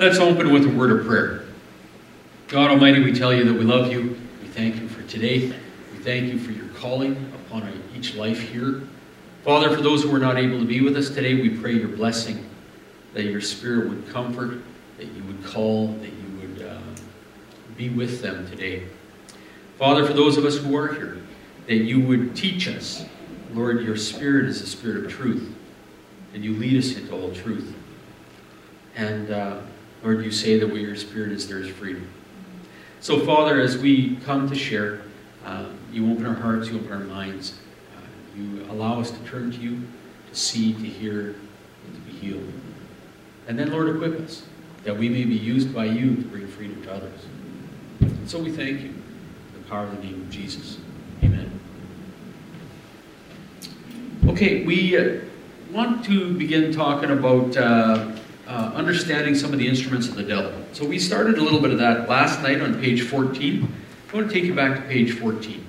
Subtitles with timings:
[0.00, 1.42] Let's open with a word of prayer.
[2.48, 4.18] God Almighty, we tell you that we love you.
[4.40, 5.48] We thank you for today.
[5.92, 8.80] We thank you for your calling upon each life here.
[9.44, 11.88] Father, for those who are not able to be with us today, we pray your
[11.88, 12.48] blessing,
[13.12, 14.62] that your spirit would comfort,
[14.96, 16.80] that you would call, that you would uh,
[17.76, 18.84] be with them today.
[19.76, 21.18] Father, for those of us who are here,
[21.66, 23.04] that you would teach us.
[23.52, 25.54] Lord, your spirit is the spirit of truth,
[26.32, 27.74] and you lead us into all truth.
[28.96, 29.60] And uh,
[30.02, 32.08] Lord, you say that where your spirit is, there is freedom.
[33.00, 35.02] So, Father, as we come to share,
[35.44, 37.58] uh, you open our hearts, you open our minds,
[37.96, 39.82] uh, you allow us to turn to you,
[40.28, 41.34] to see, to hear,
[41.86, 42.52] and to be healed.
[43.48, 44.44] And then, Lord, equip us
[44.84, 47.26] that we may be used by you to bring freedom to others.
[48.00, 50.78] And so we thank you in the power of the name of Jesus.
[51.22, 51.50] Amen.
[54.28, 55.20] Okay, we uh,
[55.72, 58.12] want to begin talking about uh,
[58.50, 60.52] uh, understanding some of the instruments of the devil.
[60.72, 63.72] So we started a little bit of that last night on page 14.
[64.12, 65.64] I want to take you back to page 14.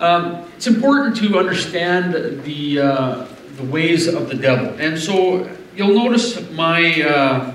[0.00, 3.26] Um, it's important to understand the, uh,
[3.56, 4.74] the ways of the devil.
[4.80, 7.54] And so you'll notice my, uh,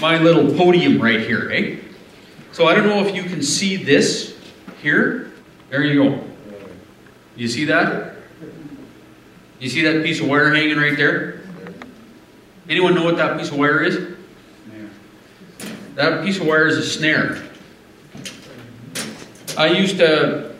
[0.00, 1.78] my little podium right here, eh?
[2.52, 4.38] So I don't know if you can see this
[4.80, 5.32] here.
[5.68, 6.24] There you go.
[7.34, 8.14] You see that?
[9.58, 11.45] You see that piece of wire hanging right there?
[12.68, 14.16] Anyone know what that piece of wire is?
[15.94, 17.42] That piece of wire is a snare.
[19.56, 20.54] I used to,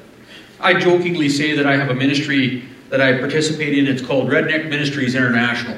[0.60, 3.86] I jokingly say that I have a ministry that I participate in.
[3.86, 5.76] It's called Redneck Ministries International.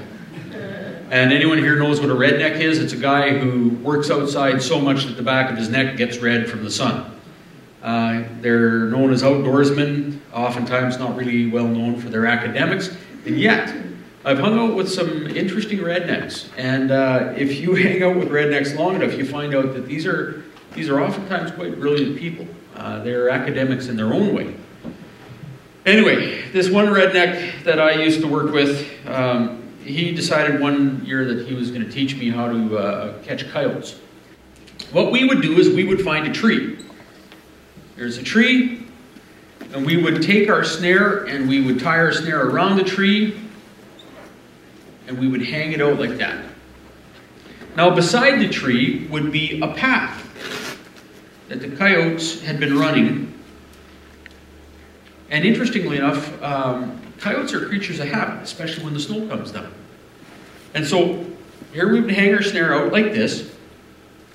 [1.11, 2.79] And anyone here knows what a redneck is?
[2.79, 6.19] It's a guy who works outside so much that the back of his neck gets
[6.19, 7.19] red from the sun.
[7.83, 13.75] Uh, they're known as outdoorsmen, oftentimes not really well known for their academics, and yet
[14.29, 16.51] I've hung out with some interesting rednecks.
[16.59, 20.07] And uh, if you hang out with rednecks long enough, you find out that these
[20.07, 22.47] are these are oftentimes quite brilliant people.
[22.77, 24.55] Uh, they're academics in their own way.
[25.87, 31.25] Anyway, this one redneck that I used to work with, um, he decided one year
[31.35, 33.99] that he was going to teach me how to uh, catch coyotes.
[34.93, 36.85] What we would do is we would find a tree.
[37.97, 38.87] There's a tree,
[39.73, 43.48] and we would take our snare and we would tie our snare around the tree,
[45.09, 46.45] and we would hang it out like that.
[47.77, 50.25] Now, beside the tree would be a path
[51.49, 53.33] that the coyotes had been running.
[55.31, 59.73] And interestingly enough, um, coyotes are creatures of habit, especially when the snow comes down.
[60.75, 61.25] And so
[61.73, 63.55] here we would hang our snare out like this,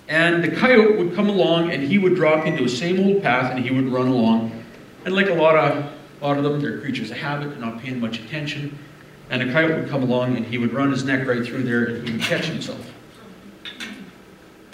[0.07, 3.51] and the coyote would come along and he would drop into the same old path
[3.51, 4.63] and he would run along.
[5.05, 5.91] And like a lot of,
[6.21, 8.77] a lot of them, they're creatures of habit, they're not paying much attention.
[9.33, 11.85] And a coyote would come along and he would run his neck right through there
[11.85, 12.93] and he would catch himself.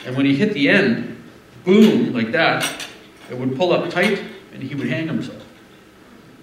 [0.06, 1.24] And when he hit the end,
[1.64, 2.86] boom, like that,
[3.32, 4.22] it would pull up tight
[4.54, 5.42] and he would hang himself.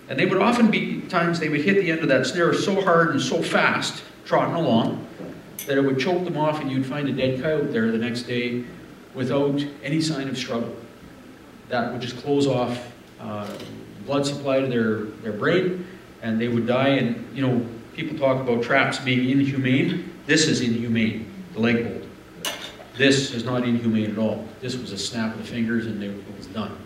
[0.09, 2.81] And they would often be times they would hit the end of that snare so
[2.81, 5.07] hard and so fast, trotting along,
[5.67, 8.23] that it would choke them off and you'd find a dead coyote there the next
[8.23, 8.65] day
[9.13, 10.75] without any sign of struggle.
[11.69, 12.83] That would just close off
[13.21, 13.47] uh,
[14.07, 15.87] blood supply to their, their brain
[16.23, 16.89] and they would die.
[16.89, 20.13] And, you know, people talk about traps being inhumane.
[20.27, 22.07] This is inhumane, the leg hold.
[22.97, 24.47] This is not inhumane at all.
[24.61, 26.77] This was a snap of the fingers and it was done.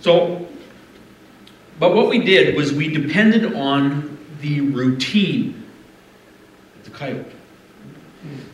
[0.00, 0.46] So,
[1.80, 5.64] but what we did was we depended on the routine
[6.78, 7.32] of the coyote.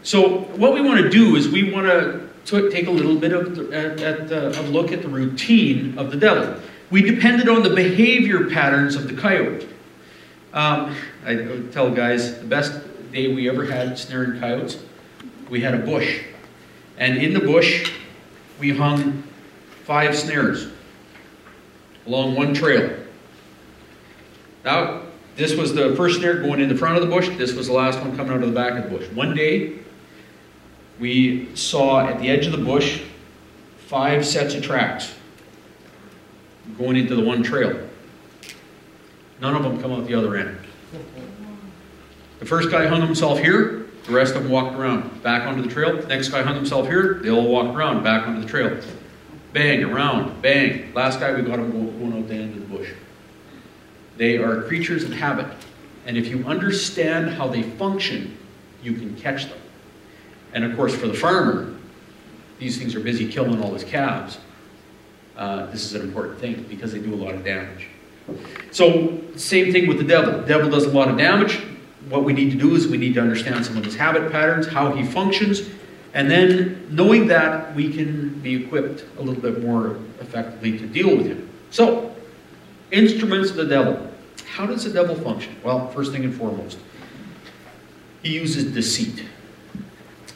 [0.03, 3.73] So what we want to do is we want to take a little bit of
[3.73, 6.61] at, at a look at the routine of the devil.
[6.91, 9.69] We depended on the behavior patterns of the coyote.
[10.53, 10.95] Um,
[11.25, 12.81] I tell guys the best
[13.13, 14.79] day we ever had snaring coyotes,
[15.49, 16.23] we had a bush.
[16.99, 17.93] And in the bush,
[18.59, 19.23] we hung
[19.85, 20.69] five snares
[22.07, 22.99] along one trail.
[24.65, 25.03] Now,
[25.37, 27.29] this was the first snare going in the front of the bush.
[27.37, 29.09] This was the last one coming out of the back of the bush.
[29.13, 29.79] One day,
[30.99, 33.03] we saw at the edge of the bush
[33.87, 35.15] five sets of tracks
[36.79, 37.89] going into the one trail.
[39.41, 40.59] None of them come out the other end.
[42.39, 45.69] The first guy hung himself here, the rest of them walked around, back onto the
[45.69, 46.05] trail.
[46.07, 48.79] Next guy hung himself here, they all walked around, back onto the trail.
[49.53, 50.93] Bang, around, bang.
[50.95, 52.91] Last guy, we got him going out the end of the bush.
[54.17, 55.47] They are creatures of habit.
[56.07, 58.37] And if you understand how they function,
[58.83, 59.59] you can catch them.
[60.53, 61.75] And of course, for the farmer,
[62.59, 64.39] these things are busy killing all his calves.
[65.37, 67.89] Uh, this is an important thing because they do a lot of damage.
[68.71, 70.41] So, same thing with the devil.
[70.41, 71.61] The devil does a lot of damage,
[72.09, 74.67] what we need to do is we need to understand some of his habit patterns,
[74.67, 75.71] how he functions,
[76.15, 81.17] and then knowing that, we can be equipped a little bit more effectively to deal
[81.17, 81.49] with him.
[81.71, 82.15] So,
[82.91, 84.09] instruments of the devil.
[84.47, 85.57] How does the devil function?
[85.65, 86.79] Well, first thing and foremost,
[88.23, 89.25] he uses deceit.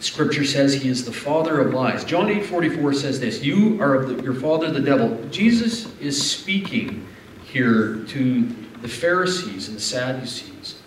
[0.00, 2.04] Scripture says he is the father of lies.
[2.04, 5.22] John 8 44 says this You are of the, your father, the devil.
[5.30, 7.06] Jesus is speaking
[7.46, 8.46] here to
[8.82, 10.80] the Pharisees and the Sadducees.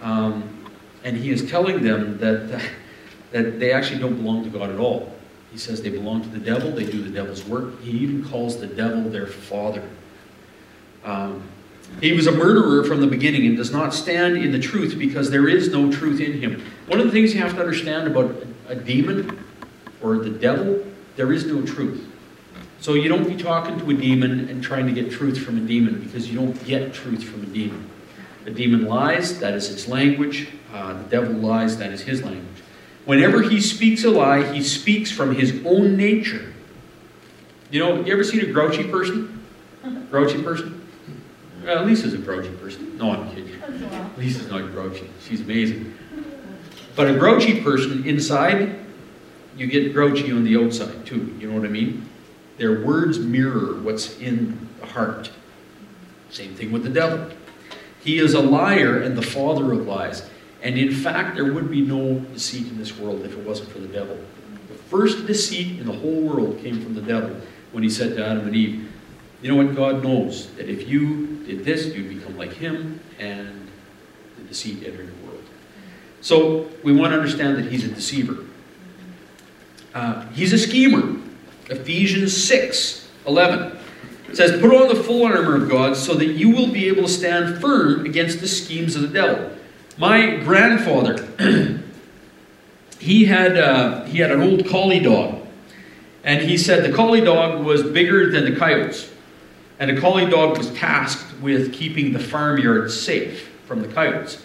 [0.00, 0.70] Um,
[1.04, 2.62] and he is telling them that,
[3.32, 5.12] that they actually don't belong to God at all.
[5.50, 7.80] He says they belong to the devil, they do the devil's work.
[7.80, 9.88] He even calls the devil their father.
[11.04, 11.42] Um,
[12.00, 15.30] he was a murderer from the beginning and does not stand in the truth because
[15.30, 16.62] there is no truth in him.
[16.88, 19.42] One of the things you have to understand about a demon
[20.02, 20.84] or the devil,
[21.14, 22.06] there is no truth.
[22.86, 25.60] So you don't be talking to a demon and trying to get truth from a
[25.60, 27.90] demon because you don't get truth from a demon.
[28.46, 30.46] A demon lies, that is its language.
[30.72, 32.62] Uh, the devil lies, that is his language.
[33.04, 36.54] Whenever he speaks a lie, he speaks from his own nature.
[37.72, 39.44] You know, you ever seen a grouchy person?
[40.08, 40.86] Grouchy person?
[41.66, 42.96] Uh, Lisa's a grouchy person.
[42.98, 43.50] No, I'm kidding.
[44.16, 45.10] Lisa's not grouchy.
[45.26, 45.92] She's amazing.
[46.94, 48.78] But a grouchy person inside,
[49.56, 51.36] you get grouchy on the outside too.
[51.40, 52.10] You know what I mean?
[52.58, 55.30] Their words mirror what's in the heart.
[56.30, 57.30] Same thing with the devil.
[58.02, 60.28] He is a liar and the father of lies.
[60.62, 63.78] And in fact, there would be no deceit in this world if it wasn't for
[63.78, 64.18] the devil.
[64.68, 67.36] The first deceit in the whole world came from the devil
[67.72, 68.90] when he said to Adam and Eve,
[69.42, 69.76] You know what?
[69.76, 73.68] God knows that if you did this, you'd become like him, and
[74.36, 75.44] the deceit entered the world.
[76.20, 78.44] So we want to understand that he's a deceiver.
[79.94, 81.20] Uh, he's a schemer.
[81.68, 83.78] Ephesians 6 11
[84.32, 87.08] says, Put on the full armor of God so that you will be able to
[87.08, 89.50] stand firm against the schemes of the devil.
[89.98, 91.26] My grandfather,
[92.98, 95.42] he had, uh, he had an old collie dog.
[96.22, 99.10] And he said the collie dog was bigger than the coyotes.
[99.78, 104.44] And the collie dog was tasked with keeping the farmyard safe from the coyotes.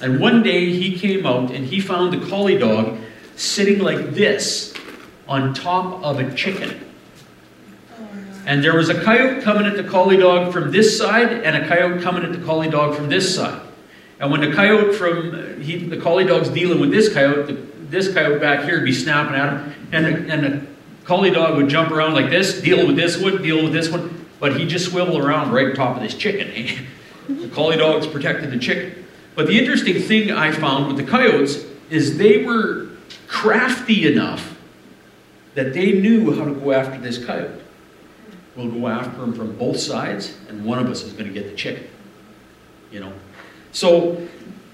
[0.00, 2.98] And one day he came out and he found the collie dog
[3.36, 4.74] sitting like this
[5.28, 6.80] on top of a chicken.
[8.46, 11.66] And there was a coyote coming at the collie dog from this side and a
[11.66, 13.62] coyote coming at the collie dog from this side.
[14.20, 17.52] And when the coyote from he, the collie dog's dealing with this coyote, the,
[17.88, 20.66] this coyote back here would be snapping at him, and the, and the
[21.04, 24.26] collie dog would jump around like this, deal with this one, deal with this one.
[24.40, 26.50] But he just swivel around right on top of this chicken.
[26.54, 26.78] Eh?
[27.28, 29.04] the collie dogs protected the chicken.
[29.34, 32.88] But the interesting thing I found with the coyotes is they were
[33.26, 34.53] crafty enough
[35.54, 37.62] that they knew how to go after this coyote.
[38.56, 41.50] We'll go after him from both sides, and one of us is going to get
[41.50, 41.86] the chicken.
[42.90, 43.12] You know?
[43.72, 44.26] So,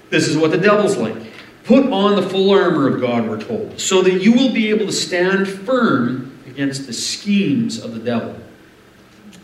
[0.09, 1.15] this is what the devil's like.
[1.63, 4.85] Put on the full armor of God, we're told, so that you will be able
[4.87, 8.35] to stand firm against the schemes of the devil.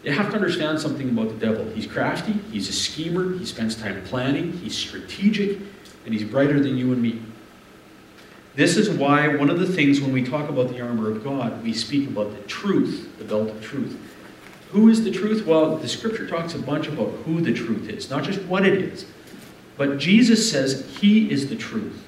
[0.04, 1.70] You have to understand something about the devil.
[1.72, 5.60] He's crafty, he's a schemer, he spends time planning, he's strategic,
[6.06, 7.22] and he's brighter than you and me.
[8.58, 11.64] This is why one of the things when we talk about the armor of God,
[11.64, 13.96] we speak about the truth, the belt of truth.
[14.72, 15.46] Who is the truth?
[15.46, 18.74] Well, the scripture talks a bunch about who the truth is, not just what it
[18.74, 19.06] is.
[19.78, 22.04] But Jesus says he is the truth.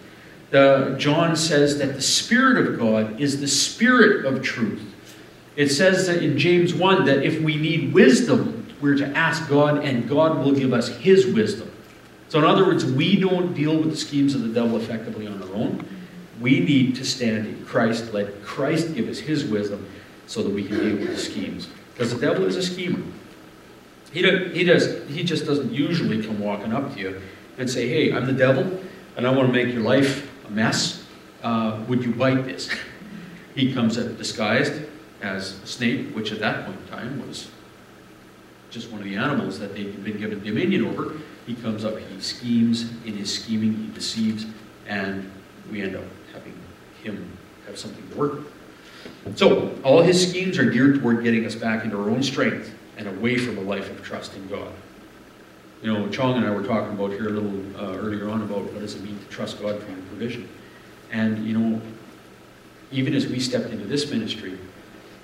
[0.49, 4.81] The, John says that the Spirit of God is the Spirit of truth.
[5.55, 9.85] It says that in James 1 that if we need wisdom, we're to ask God,
[9.85, 11.71] and God will give us His wisdom.
[12.27, 15.43] So, in other words, we don't deal with the schemes of the devil effectively on
[15.43, 15.85] our own.
[16.39, 19.85] We need to stand in Christ, let Christ give us His wisdom
[20.27, 21.67] so that we can deal with the schemes.
[21.93, 23.03] Because the devil is a schemer.
[24.11, 27.21] He, does, he, does, he just doesn't usually come walking up to you
[27.57, 28.79] and say, Hey, I'm the devil,
[29.17, 31.03] and I want to make your life a mess.
[31.43, 32.69] Uh, would you bite this?
[33.55, 34.73] he comes up disguised
[35.21, 37.49] as a snake, which at that point in time was
[38.69, 41.17] just one of the animals that they'd been given dominion over.
[41.45, 44.45] He comes up, he schemes, in his scheming, he deceives,
[44.87, 45.29] and
[45.71, 46.03] we end up
[47.03, 49.37] him have something to work with.
[49.37, 53.07] So, all his schemes are geared toward getting us back into our own strength and
[53.07, 54.71] away from a life of trust in God.
[55.81, 58.63] You know, Chong and I were talking about here a little uh, earlier on about
[58.63, 60.49] what does it mean to trust God for your provision.
[61.11, 61.81] And, you know,
[62.91, 64.57] even as we stepped into this ministry,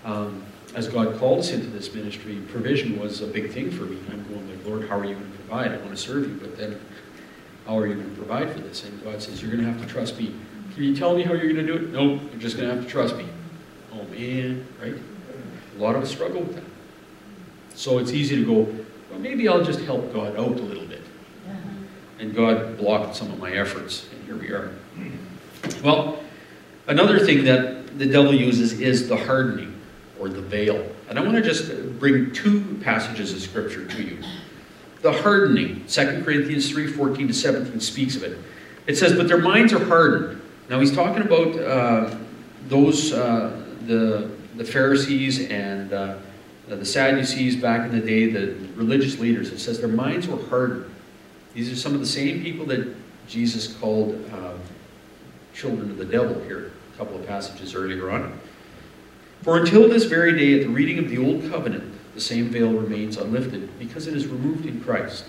[0.06, 0.44] um,
[0.76, 3.98] as God called us into this ministry, provision was a big thing for me.
[4.12, 5.72] I'm going like, Lord, how are you going to provide?
[5.72, 6.80] I want to serve you, but then
[7.66, 8.86] how are you going to provide for this?
[8.86, 10.36] And God says, you're going to have to trust me.
[10.76, 11.92] Can you tell me how you're going to do it?
[11.92, 13.26] No, nope, you're just going to have to trust me.
[13.94, 14.96] Oh man, right?
[15.78, 16.66] A lot of us struggle with that.
[17.76, 21.02] So it's easy to go, well, maybe I'll just help God out a little bit.
[21.48, 21.70] Uh-huh.
[22.20, 24.72] and God blocked some of my efforts, and here we are.
[25.82, 26.22] Well,
[26.88, 29.80] another thing that the devil uses is the hardening
[30.20, 30.90] or the veil.
[31.10, 34.18] And I want to just bring two passages of scripture to you.
[35.02, 38.38] The hardening, 2 Corinthians 3 14 to 17 speaks of it.
[38.88, 40.42] It says, But their minds are hardened.
[40.70, 42.16] Now he's talking about uh,
[42.68, 46.18] those, uh, the, the Pharisees and uh,
[46.68, 49.52] the Sadducees back in the day, the religious leaders.
[49.52, 50.92] It says their minds were hardened.
[51.54, 52.96] These are some of the same people that
[53.28, 54.54] Jesus called uh,
[55.54, 58.38] children of the devil here, a couple of passages earlier on.
[59.44, 62.72] For until this very day, at the reading of the Old Covenant, the same veil
[62.72, 65.26] remains unlifted, because it is removed in Christ.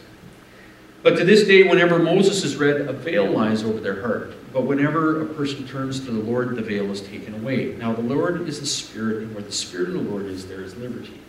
[1.03, 4.33] But to this day, whenever Moses is read, a veil lies over their heart.
[4.57, 7.75] But whenever a person turns to the Lord, the veil is taken away.
[7.75, 10.63] Now, the Lord is the Spirit, and where the Spirit of the Lord is, there
[10.63, 11.21] is liberty.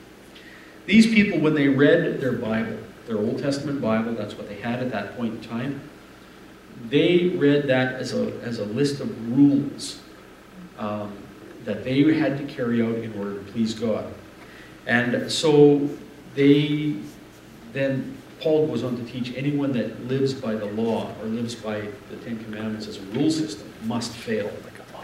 [0.86, 4.80] These people, when they read their Bible, their Old Testament Bible, that's what they had
[4.82, 5.82] at that point in time,
[6.88, 10.00] they read that as a, as a list of rules
[10.78, 11.14] um,
[11.66, 14.10] that they had to carry out in order to please God.
[14.86, 15.90] And so
[16.34, 16.96] they
[17.74, 21.82] then, Paul goes on to teach anyone that lives by the law or lives by
[22.10, 24.52] the Ten Commandments as a rule system must fail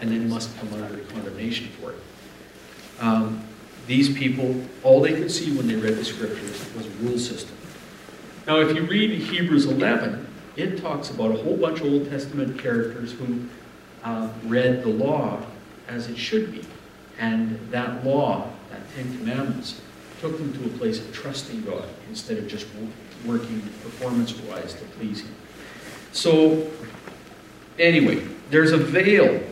[0.00, 1.98] and then must come under condemnation for it.
[3.00, 3.44] Um,
[3.86, 7.56] these people, all they could see when they read the scriptures was a rule system.
[8.46, 12.58] Now, if you read Hebrews 11, it talks about a whole bunch of Old Testament
[12.58, 13.40] characters who
[14.04, 15.40] uh, read the law
[15.88, 16.62] as it should be.
[17.18, 19.80] And that law, that Ten Commandments,
[20.24, 22.66] took them to a place of trusting God instead of just
[23.26, 25.34] working performance-wise to please Him.
[26.12, 26.70] So,
[27.78, 29.42] anyway, there's a veil.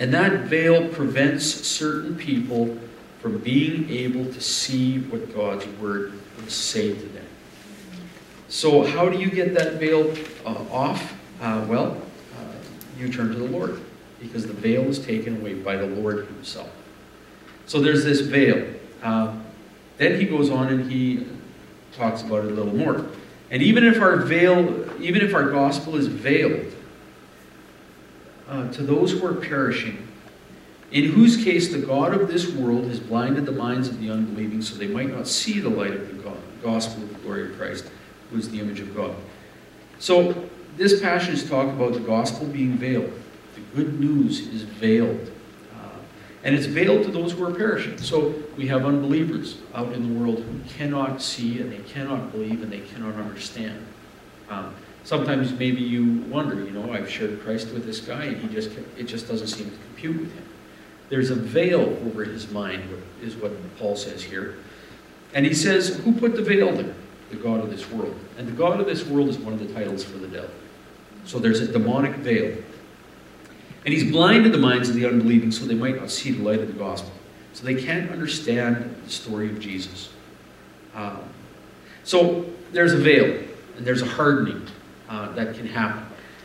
[0.00, 2.76] And that veil prevents certain people
[3.20, 7.26] from being able to see what God's Word would say to them.
[8.48, 10.12] So, how do you get that veil
[10.44, 11.14] uh, off?
[11.40, 12.02] Uh, well,
[12.36, 12.44] uh,
[12.98, 13.80] you turn to the Lord
[14.18, 16.70] because the veil is taken away by the Lord Himself.
[17.66, 18.66] So, there's this veil.
[20.00, 21.26] Then he goes on and he
[21.92, 23.04] talks about it a little more.
[23.50, 26.72] And even if our veil, even if our gospel is veiled,
[28.48, 30.08] uh, to those who are perishing,
[30.90, 34.62] in whose case the God of this world has blinded the minds of the unbelieving
[34.62, 37.84] so they might not see the light of the gospel of the glory of Christ
[38.30, 39.14] who is the image of God.
[39.98, 43.12] So this passage talks about the gospel being veiled.
[43.54, 45.30] The good news is veiled.
[46.42, 47.98] And it's veiled to those who are perishing.
[47.98, 52.62] So we have unbelievers out in the world who cannot see and they cannot believe
[52.62, 53.84] and they cannot understand.
[54.48, 58.48] Um, sometimes maybe you wonder, you know, I've shared Christ with this guy and he
[58.48, 60.44] just it just doesn't seem to compute with him.
[61.10, 62.84] There's a veil over his mind,
[63.20, 64.56] is what Paul says here.
[65.34, 66.94] And he says, Who put the veil there?
[67.30, 68.18] the God of this world.
[68.36, 70.50] And the God of this world is one of the titles for the devil.
[71.24, 72.56] So there's a demonic veil.
[73.84, 76.60] And he's blinded the minds of the unbelieving so they might not see the light
[76.60, 77.12] of the gospel.
[77.54, 80.10] So they can't understand the story of Jesus.
[80.94, 81.20] Um,
[82.04, 83.42] so there's a veil,
[83.76, 84.66] and there's a hardening
[85.08, 86.04] uh, that can happen.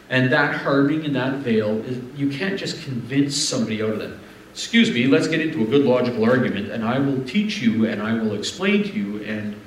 [0.10, 4.18] And that hardening and that veil, is, you can't just convince somebody out of that.
[4.52, 8.02] Excuse me, let's get into a good logical argument, and I will teach you and
[8.02, 9.60] I will explain to you, and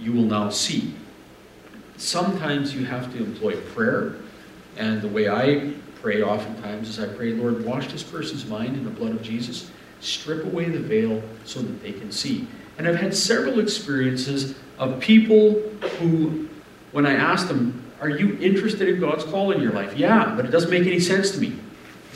[0.00, 0.92] you will now see.
[1.96, 4.16] Sometimes you have to employ prayer,
[4.76, 5.72] and the way I
[6.04, 9.70] pray oftentimes is I pray, Lord, wash this person's mind in the blood of Jesus,
[10.00, 12.46] strip away the veil so that they can see.
[12.76, 15.52] And I've had several experiences of people
[15.98, 16.50] who,
[16.92, 19.96] when I ask them, Are you interested in God's call in your life?
[19.96, 21.56] Yeah, but it doesn't make any sense to me.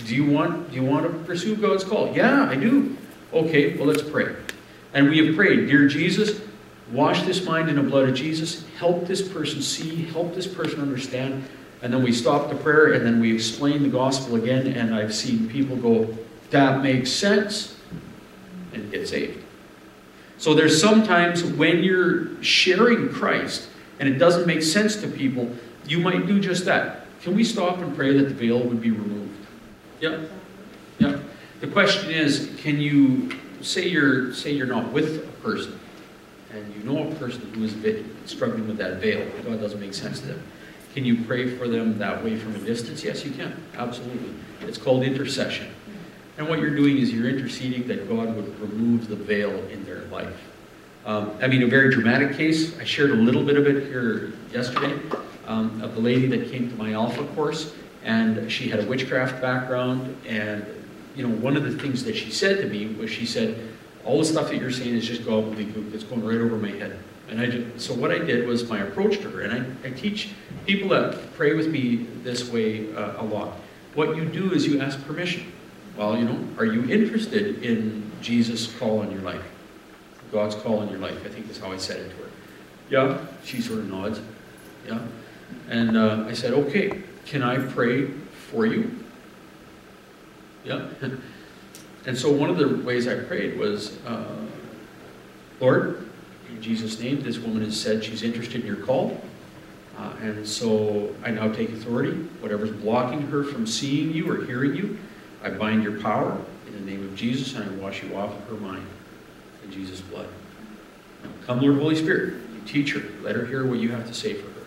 [0.05, 2.15] Do you want, do you want to pursue God's call?
[2.15, 2.95] Yeah, I do.
[3.33, 4.37] Okay, well, let's pray.
[4.93, 6.43] And we have prayed, Dear Jesus,
[6.93, 10.83] wash this mind in the blood of Jesus, help this person see, help this person
[10.83, 11.43] understand.
[11.83, 14.67] And then we stop the prayer and then we explain the gospel again.
[14.67, 16.17] And I've seen people go,
[16.51, 17.77] that makes sense,
[18.73, 19.45] and get saved.
[20.39, 23.69] So there's sometimes when you're sharing Christ
[24.01, 25.51] and it doesn't make sense to people,
[25.87, 27.07] you might do just that.
[27.23, 29.47] Can we stop and pray that the veil would be removed?
[30.01, 30.31] Yep.
[31.01, 31.19] Yeah.
[31.61, 33.31] The question is, can you
[33.61, 35.79] say you're say you're not with a person
[36.53, 37.75] and you know a person who is
[38.25, 40.43] struggling with that veil, God doesn't make sense to them.
[40.95, 43.05] Can you pray for them that way from a distance?
[43.05, 43.55] Yes, you can.
[43.77, 44.35] Absolutely.
[44.63, 45.69] It's called intercession.
[46.39, 50.03] And what you're doing is you're interceding that God would remove the veil in their
[50.05, 50.41] life.
[51.05, 52.79] Um, I mean, a very dramatic case.
[52.79, 54.99] I shared a little bit of it here yesterday
[55.47, 59.41] um, of the lady that came to my Alpha course, and she had a witchcraft
[59.41, 60.17] background.
[60.27, 60.65] And,
[61.17, 63.59] you know, one of the things that she said to me was she said,
[64.05, 65.93] all the stuff that you're saying is just gobbledygook.
[65.93, 66.99] It's going right over my head.
[67.29, 69.53] And I just, so what I did was my approach to her, and
[69.85, 70.31] I, I teach
[70.67, 73.59] people that pray with me this way uh, a lot.
[73.95, 75.53] What you do is you ask permission.
[75.97, 79.43] Well, you know, are you interested in Jesus' call in your life?
[80.33, 82.31] God's call in your life, I think is how I said it to her.
[82.91, 84.21] Yeah, she sort of nods.
[84.87, 85.01] Yeah.
[85.69, 88.07] And uh, I said, okay, can I pray
[88.51, 88.99] for you?
[90.65, 90.89] Yeah.
[92.07, 94.25] And so one of the ways I prayed was, uh,
[95.61, 96.08] Lord,
[96.49, 99.21] in Jesus' name, this woman has said she's interested in your call.
[99.97, 102.13] Uh, and so I now take authority.
[102.41, 104.99] Whatever's blocking her from seeing you or hearing you,
[105.43, 108.45] I bind your power in the name of Jesus and I wash you off of
[108.49, 108.87] her mind
[109.65, 110.29] in Jesus' blood.
[111.25, 113.03] Now, come, Lord Holy Spirit, you teach her.
[113.23, 114.67] Let her hear what you have to say for her.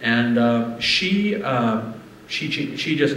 [0.00, 1.92] And uh, she, uh,
[2.28, 3.16] she, she just,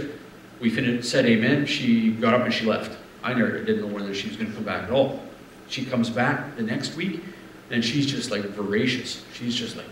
[0.60, 1.66] we finished, said amen.
[1.66, 2.96] She got up and she left.
[3.22, 5.22] I never didn't know whether she was going to come back at all.
[5.68, 7.22] She comes back the next week,
[7.70, 9.24] and she's just like voracious.
[9.32, 9.86] She's just like,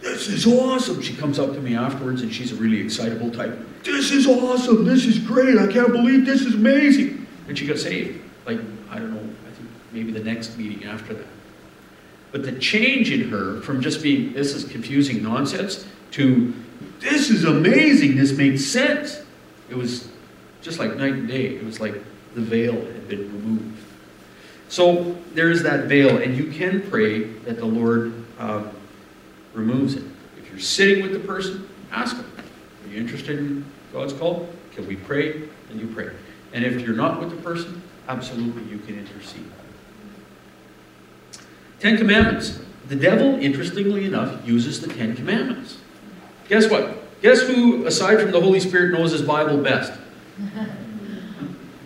[0.00, 1.02] this is awesome.
[1.02, 3.58] She comes up to me afterwards, and she's a really excitable type.
[3.82, 4.84] This is awesome.
[4.84, 5.58] This is great.
[5.58, 7.26] I can't believe this is amazing.
[7.48, 8.20] And she got saved.
[8.46, 8.58] Like,
[8.90, 11.26] I don't know, I think maybe the next meeting after that.
[12.30, 16.54] But the change in her from just being, this is confusing nonsense, to,
[17.00, 18.16] this is amazing.
[18.16, 19.22] This makes sense.
[19.68, 20.08] It was
[20.62, 21.46] just like night and day.
[21.56, 21.94] It was like
[22.34, 23.78] the veil had been removed.
[24.68, 28.70] So there is that veil, and you can pray that the Lord um,
[29.54, 30.04] removes it.
[30.36, 32.30] If you're sitting with the person, ask them,
[32.84, 34.48] Are you interested in God's call?
[34.72, 35.42] Can we pray?
[35.70, 36.10] And you pray.
[36.52, 39.50] And if you're not with the person, absolutely you can intercede.
[41.80, 42.60] Ten Commandments.
[42.88, 45.78] The devil, interestingly enough, uses the Ten Commandments.
[46.48, 47.20] Guess what?
[47.20, 49.92] Guess who, aside from the Holy Spirit, knows his Bible best?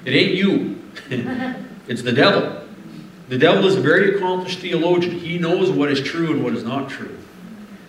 [0.04, 0.82] It ain't you.
[1.86, 2.61] it's the devil.
[3.32, 5.18] The devil is a very accomplished theologian.
[5.18, 7.16] He knows what is true and what is not true.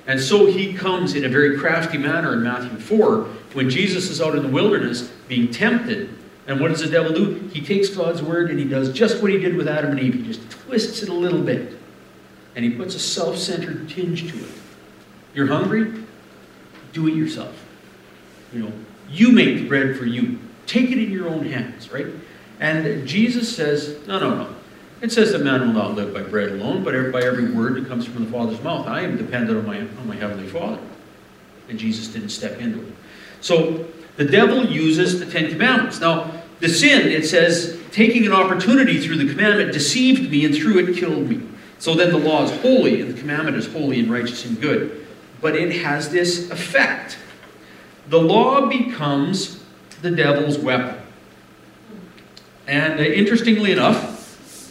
[0.08, 4.22] And so he comes in a very crafty manner in Matthew 4 when Jesus is
[4.22, 6.18] out in the wilderness being tempted.
[6.48, 7.34] And what does the devil do?
[7.52, 10.14] He takes God's word and he does just what he did with Adam and Eve.
[10.14, 11.78] He just twists it a little bit.
[12.56, 14.52] And he puts a self centered tinge to it.
[15.36, 16.06] You're hungry?
[16.94, 17.66] Do it yourself.
[18.54, 18.74] You know,
[19.10, 20.40] you make the bread for you.
[20.68, 22.08] Take it in your own hands, right?
[22.62, 24.56] And Jesus says, no, no, no.
[25.04, 27.90] It says that man will not live by bread alone, but by every word that
[27.90, 28.88] comes from the Father's mouth.
[28.88, 30.80] I am dependent on my, on my Heavenly Father.
[31.68, 32.94] And Jesus didn't step into it.
[33.42, 33.86] So
[34.16, 36.00] the devil uses the Ten Commandments.
[36.00, 40.80] Now, the sin, it says, taking an opportunity through the commandment deceived me, and through
[40.80, 41.42] it killed me.
[41.80, 45.06] So then the law is holy, and the commandment is holy and righteous and good.
[45.42, 47.18] But it has this effect.
[48.08, 49.62] The law becomes
[50.02, 50.98] the devil's weapon.
[52.68, 54.13] And uh, interestingly enough,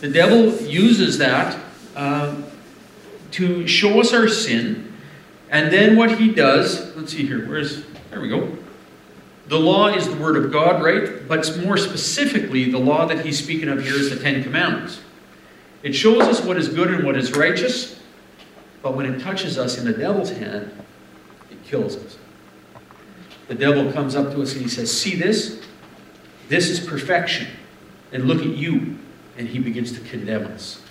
[0.03, 1.59] the devil uses that
[1.97, 2.37] uh,
[3.31, 4.93] to show us our sin.
[5.49, 8.55] And then what he does, let's see here, where's, there we go.
[9.49, 11.27] The law is the word of God, right?
[11.27, 15.01] But more specifically, the law that he's speaking of here is the Ten Commandments.
[15.83, 17.99] It shows us what is good and what is righteous,
[18.83, 20.71] but when it touches us in the devil's hand,
[21.51, 22.19] it kills us
[23.53, 25.61] the devil comes up to us and he says, See this?
[26.49, 27.49] This is perfection.
[28.11, 28.99] And look at you.
[29.37, 30.83] And he begins to condemn us.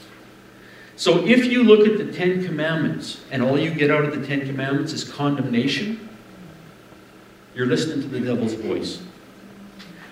[0.95, 4.25] So if you look at the Ten Commandments and all you get out of the
[4.25, 6.10] Ten Commandments is condemnation,
[7.56, 9.01] you're listening to the devil's voice.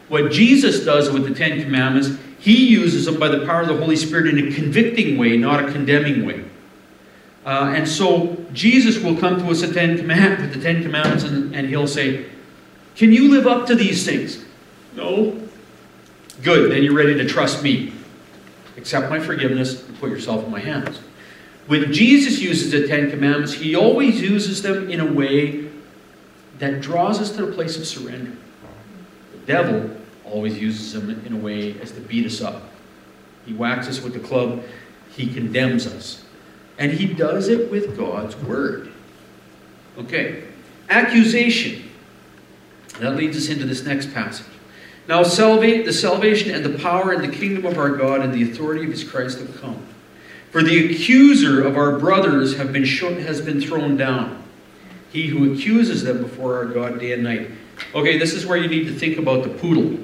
[0.08, 3.78] What Jesus does with the Ten Commandments, he uses them by the power of the
[3.78, 6.46] Holy Spirit in a convicting way, not a condemning way.
[7.46, 11.24] Uh, and so Jesus will come to us at ten command, with the Ten Commandments
[11.24, 12.26] and, and he'll say,
[12.96, 14.44] Can you live up to these things?
[14.96, 15.40] No.
[16.44, 17.94] Good, then you're ready to trust me.
[18.80, 21.00] Accept my forgiveness and put yourself in my hands.
[21.68, 25.70] When Jesus uses the Ten Commandments, he always uses them in a way
[26.60, 28.32] that draws us to the place of surrender.
[29.34, 32.64] The devil always uses them in a way as to beat us up.
[33.46, 34.64] He whacks us with the club,
[35.12, 36.24] he condemns us.
[36.78, 38.94] And he does it with God's word.
[39.98, 40.46] Okay,
[40.90, 41.84] accusation.
[43.02, 44.46] That leads us into this next passage.
[45.10, 48.84] Now, the salvation and the power and the kingdom of our God and the authority
[48.84, 49.84] of his Christ have come.
[50.52, 54.44] For the accuser of our brothers have been shown, has been thrown down.
[55.12, 57.50] He who accuses them before our God day and night.
[57.96, 59.98] Okay, this is where you need to think about the poodle.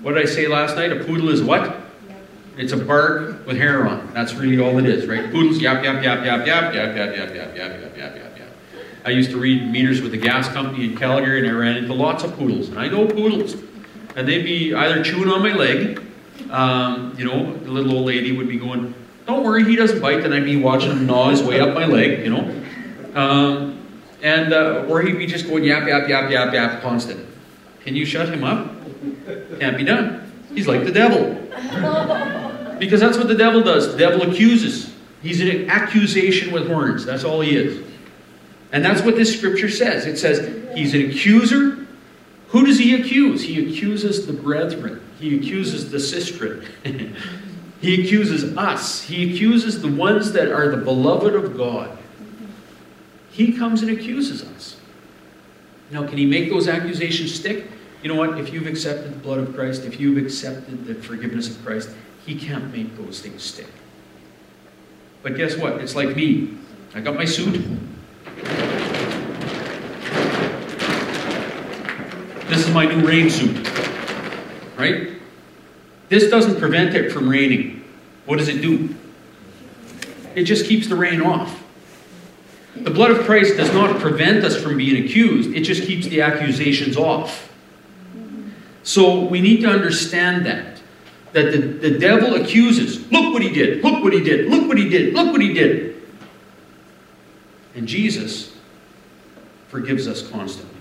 [0.00, 0.92] What did I say last night?
[0.92, 1.76] A poodle is what?
[2.56, 4.14] It's a bark with hair on.
[4.14, 5.30] That's really all it is, right?
[5.30, 8.48] Poodles, yap, yap, yap, yap, yap, yap, yap, yap, yap, yap, yap, yap, yap, yap.
[9.04, 11.92] I used to read meters with the gas company in Calgary, and I ran into
[11.92, 12.70] lots of poodles.
[12.70, 13.56] And I know poodles.
[14.16, 16.00] And they'd be either chewing on my leg,
[16.50, 18.94] um, you know, the little old lady would be going,
[19.26, 21.86] Don't worry, he doesn't bite, then I'd be watching him gnaw his way up my
[21.86, 22.62] leg, you know.
[23.14, 23.78] Um,
[24.22, 27.26] and uh, or he'd be just going yap yap yap yap yap constant.
[27.84, 28.72] Can you shut him up?
[29.58, 30.32] Can't be done.
[30.54, 31.34] He's like the devil.
[32.78, 33.92] Because that's what the devil does.
[33.92, 34.92] The devil accuses.
[35.22, 37.04] He's an accusation with horns.
[37.04, 37.84] That's all he is.
[38.72, 40.06] And that's what this scripture says.
[40.06, 41.81] It says he's an accuser.
[42.52, 43.42] Who does he accuse?
[43.42, 45.00] He accuses the brethren.
[45.18, 46.62] He accuses the sister.
[47.80, 49.02] he accuses us.
[49.02, 51.96] He accuses the ones that are the beloved of God.
[53.30, 54.76] He comes and accuses us.
[55.90, 57.68] Now, can he make those accusations stick?
[58.02, 58.38] You know what?
[58.38, 61.88] If you've accepted the blood of Christ, if you've accepted the forgiveness of Christ,
[62.26, 63.68] he can't make those things stick.
[65.22, 65.80] But guess what?
[65.80, 66.58] It's like me.
[66.94, 67.64] I got my suit.
[72.62, 73.68] This is my new rain suit.
[74.78, 75.20] Right?
[76.08, 77.82] This doesn't prevent it from raining.
[78.24, 78.94] What does it do?
[80.36, 81.60] It just keeps the rain off.
[82.76, 86.20] The blood of Christ does not prevent us from being accused, it just keeps the
[86.20, 87.52] accusations off.
[88.84, 90.80] So we need to understand that.
[91.32, 93.10] That the, the devil accuses.
[93.10, 93.82] Look what he did.
[93.82, 94.48] Look what he did.
[94.48, 95.14] Look what he did.
[95.14, 96.00] Look what he did.
[97.74, 98.54] And Jesus
[99.66, 100.71] forgives us constantly.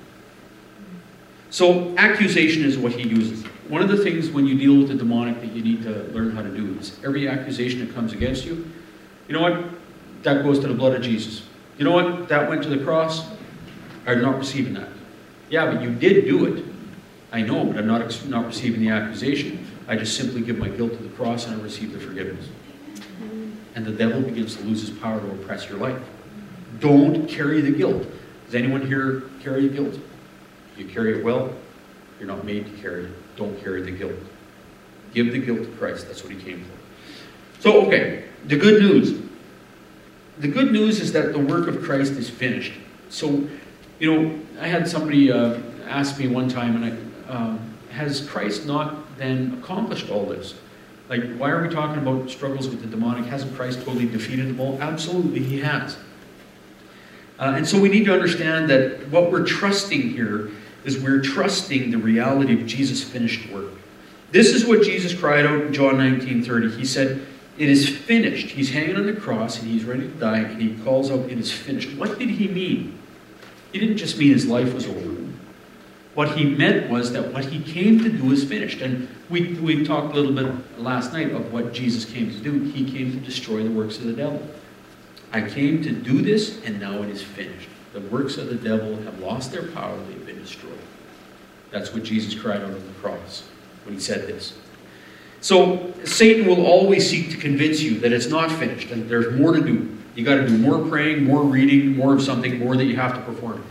[1.51, 3.43] So accusation is what he uses.
[3.67, 6.31] One of the things when you deal with the demonic that you need to learn
[6.31, 8.71] how to do is every accusation that comes against you,
[9.27, 9.65] you know what?
[10.23, 11.43] That goes to the blood of Jesus.
[11.77, 12.29] You know what?
[12.29, 13.29] That went to the cross.
[14.07, 14.87] I'm not receiving that.
[15.49, 16.63] Yeah, but you did do it.
[17.33, 19.67] I know, but I'm not, not receiving the accusation.
[19.89, 22.47] I just simply give my guilt to the cross and I receive the forgiveness.
[23.75, 26.01] And the devil begins to lose his power to oppress your life.
[26.79, 28.07] Don't carry the guilt.
[28.45, 29.97] Does anyone here carry guilt?
[30.77, 31.53] You carry it well.
[32.19, 33.35] You're not made to carry it.
[33.35, 34.13] Don't carry the guilt.
[35.13, 36.07] Give the guilt to Christ.
[36.07, 37.61] That's what he came for.
[37.61, 39.21] So, okay, the good news.
[40.39, 42.73] The good news is that the work of Christ is finished.
[43.09, 43.47] So,
[43.99, 47.59] you know, I had somebody uh, ask me one time, and I, um,
[47.91, 50.55] has Christ not then accomplished all this?
[51.09, 53.25] Like, why are we talking about struggles with the demonic?
[53.25, 54.81] Hasn't Christ totally defeated them all?
[54.81, 55.97] Absolutely, he has.
[57.37, 60.51] Uh, and so we need to understand that what we're trusting here
[60.83, 63.71] is we're trusting the reality of Jesus' finished work.
[64.31, 66.71] This is what Jesus cried out in John 19 30.
[66.71, 67.25] He said,
[67.57, 68.47] It is finished.
[68.47, 71.37] He's hanging on the cross and he's ready to die, and he calls out, It
[71.37, 71.97] is finished.
[71.97, 72.97] What did he mean?
[73.71, 75.21] He didn't just mean his life was over.
[76.13, 78.81] What he meant was that what he came to do is finished.
[78.81, 82.59] And we, we talked a little bit last night of what Jesus came to do.
[82.71, 84.45] He came to destroy the works of the devil.
[85.31, 87.69] I came to do this, and now it is finished.
[87.93, 90.79] The works of the devil have lost their power, they've been destroyed.
[91.71, 93.47] That's what Jesus cried out on the cross
[93.85, 94.57] when he said this.
[95.41, 99.53] So Satan will always seek to convince you that it's not finished and there's more
[99.53, 99.97] to do.
[100.15, 103.15] You got to do more praying, more reading, more of something, more that you have
[103.15, 103.63] to perform.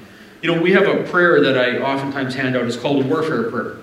[0.43, 2.65] You know, we have a prayer that I oftentimes hand out.
[2.65, 3.77] It's called a warfare prayer.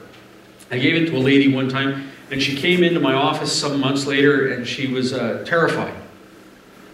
[0.72, 3.80] I gave it to a lady one time, and she came into my office some
[3.80, 5.94] months later, and she was uh, terrified.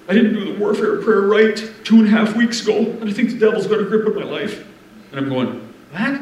[0.07, 3.13] I didn't do the warfare prayer right two and a half weeks ago, and I
[3.13, 4.65] think the devil's got a grip on my life.
[5.11, 6.21] And I'm going, what?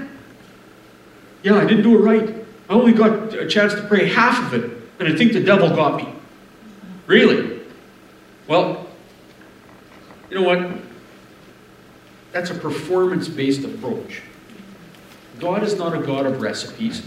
[1.43, 2.45] Yeah, I didn't do it right.
[2.69, 5.69] I only got a chance to pray half of it, and I think the devil
[5.69, 6.07] got me.
[7.07, 7.61] Really?
[8.47, 8.87] Well,
[10.29, 10.79] you know what?
[12.31, 14.21] That's a performance based approach.
[15.39, 17.05] God is not a God of recipes.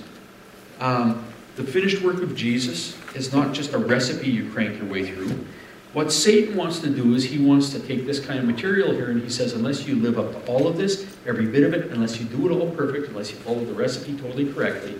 [0.80, 1.24] Um,
[1.56, 5.46] the finished work of Jesus is not just a recipe you crank your way through.
[5.94, 9.10] What Satan wants to do is he wants to take this kind of material here
[9.10, 11.92] and he says, unless you live up to all of this, every bit of it,
[11.92, 14.98] unless you do it all perfect, unless you follow the recipe totally correctly,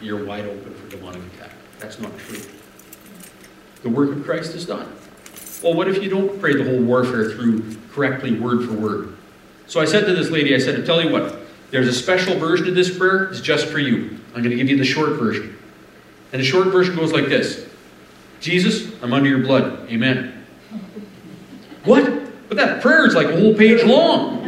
[0.00, 1.50] you're wide open for demonic attack.
[1.80, 2.38] That's not true.
[3.82, 4.86] The work of Christ is done.
[5.64, 9.16] Well, what if you don't pray the whole warfare through correctly, word for word?
[9.66, 11.40] So I said to this lady, I said, I tell you what,
[11.72, 13.24] there's a special version of this prayer.
[13.24, 14.16] It's just for you.
[14.28, 15.58] I'm going to give you the short version.
[16.32, 17.68] And the short version goes like this
[18.44, 19.88] Jesus, I'm under your blood.
[19.90, 20.44] Amen.
[21.84, 22.04] What?
[22.48, 24.42] But that prayer is like a whole page long.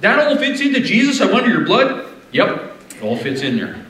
[0.00, 2.04] That all fits into Jesus, I'm under your blood?
[2.32, 3.86] Yep, it all fits in there.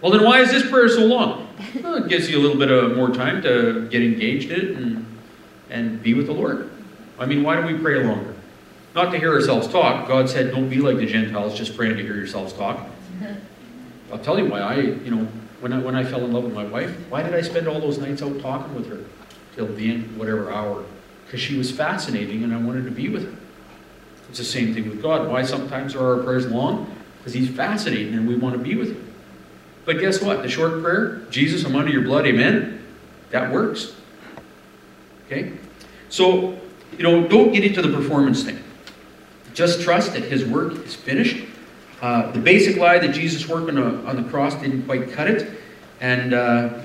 [0.00, 1.48] Well, then why is this prayer so long?
[1.80, 4.76] Well, it gives you a little bit of more time to get engaged in it
[4.76, 5.06] and,
[5.70, 6.70] and be with the Lord.
[7.20, 8.34] I mean, why do we pray longer?
[8.96, 10.08] Not to hear ourselves talk.
[10.08, 12.84] God said, don't be like the Gentiles, just praying to hear yourselves talk.
[14.12, 15.28] I'll tell you why I, you know,
[15.64, 17.80] when I, when I fell in love with my wife, why did I spend all
[17.80, 19.02] those nights out talking with her
[19.56, 20.84] till the end, whatever hour?
[21.24, 23.38] Because she was fascinating and I wanted to be with her.
[24.28, 25.26] It's the same thing with God.
[25.26, 26.94] Why sometimes are our prayers long?
[27.16, 29.14] Because He's fascinating and we want to be with Him.
[29.86, 30.42] But guess what?
[30.42, 32.84] The short prayer, Jesus, I'm under your blood, amen.
[33.30, 33.94] That works.
[35.24, 35.54] Okay?
[36.10, 36.58] So,
[36.98, 38.62] you know, don't get into the performance thing.
[39.54, 41.42] Just trust that His work is finished.
[42.04, 45.26] Uh, the basic lie that Jesus' work on, a, on the cross didn't quite cut
[45.26, 45.58] it,
[46.02, 46.82] and uh,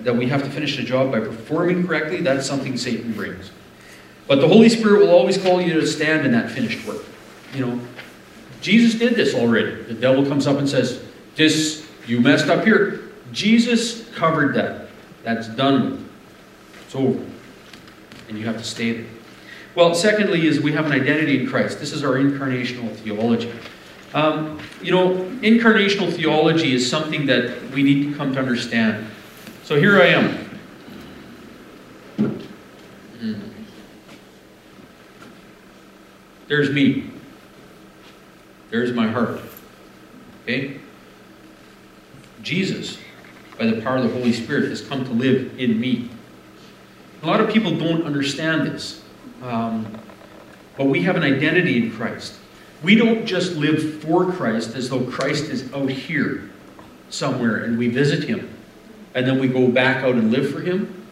[0.00, 3.52] that we have to finish the job by performing correctly, that's something Satan brings.
[4.26, 7.04] But the Holy Spirit will always call you to stand in that finished work.
[7.54, 7.80] You know,
[8.60, 9.80] Jesus did this already.
[9.84, 11.04] The devil comes up and says,
[11.36, 13.12] This, you messed up here.
[13.30, 14.88] Jesus covered that.
[15.22, 16.10] That's done with.
[16.84, 17.24] It's over.
[18.28, 19.06] And you have to stay there.
[19.76, 21.78] Well, secondly, is we have an identity in Christ.
[21.78, 23.52] This is our incarnational theology.
[24.14, 29.06] Um, you know, incarnational theology is something that we need to come to understand.
[29.64, 30.34] So here I am.
[33.18, 33.34] Hmm.
[36.46, 37.10] There's me.
[38.70, 39.40] There's my heart.
[40.44, 40.80] Okay?
[42.42, 42.96] Jesus,
[43.58, 46.08] by the power of the Holy Spirit, has come to live in me.
[47.22, 49.02] A lot of people don't understand this.
[49.42, 49.86] Um,
[50.78, 52.37] but we have an identity in Christ.
[52.82, 56.50] We don't just live for Christ as though Christ is out here
[57.10, 58.50] somewhere and we visit him
[59.14, 61.06] and then we go back out and live for him.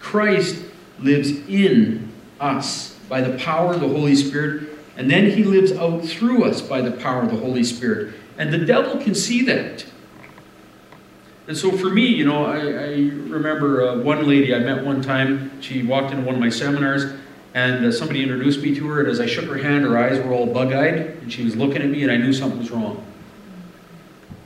[0.00, 0.64] Christ
[0.98, 6.04] lives in us by the power of the Holy Spirit and then he lives out
[6.04, 8.14] through us by the power of the Holy Spirit.
[8.38, 9.84] And the devil can see that.
[11.46, 12.88] And so for me, you know, I, I
[13.28, 15.60] remember uh, one lady I met one time.
[15.60, 17.12] She walked into one of my seminars,
[17.54, 19.00] and uh, somebody introduced me to her.
[19.00, 21.56] And as I shook her hand, her eyes were all bug eyed, and she was
[21.56, 23.04] looking at me, and I knew something was wrong.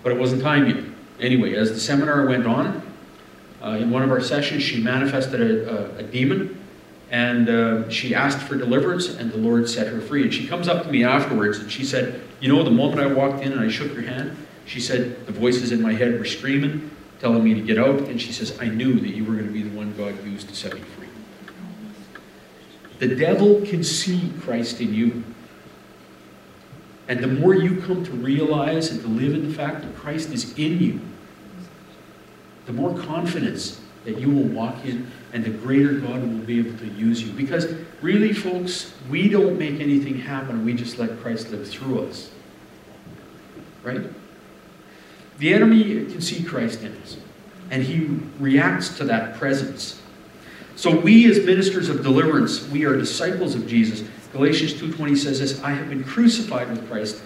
[0.02, 0.84] But it wasn't time yet.
[1.20, 2.82] Anyway, as the seminar went on,
[3.62, 6.58] uh, in one of our sessions, she manifested a, a, a demon
[7.10, 10.24] and uh, she asked for deliverance, and the Lord set her free.
[10.24, 13.06] And she comes up to me afterwards, and she said, You know, the moment I
[13.06, 16.26] walked in and I shook her hand, she said, The voices in my head were
[16.26, 16.90] screaming,
[17.20, 18.00] telling me to get out.
[18.00, 20.48] And she says, I knew that you were going to be the one God used
[20.50, 20.97] to set me free.
[22.98, 25.22] The devil can see Christ in you.
[27.06, 30.30] And the more you come to realize and to live in the fact that Christ
[30.30, 31.00] is in you,
[32.66, 36.78] the more confidence that you will walk in and the greater God will be able
[36.78, 37.32] to use you.
[37.32, 42.30] Because really, folks, we don't make anything happen, we just let Christ live through us.
[43.82, 44.02] Right?
[45.38, 47.16] The enemy can see Christ in us,
[47.70, 48.06] and he
[48.38, 50.02] reacts to that presence.
[50.78, 54.08] So we as ministers of deliverance, we are disciples of Jesus.
[54.32, 57.20] Galatians 2:20 says this, I have been crucified with Christ,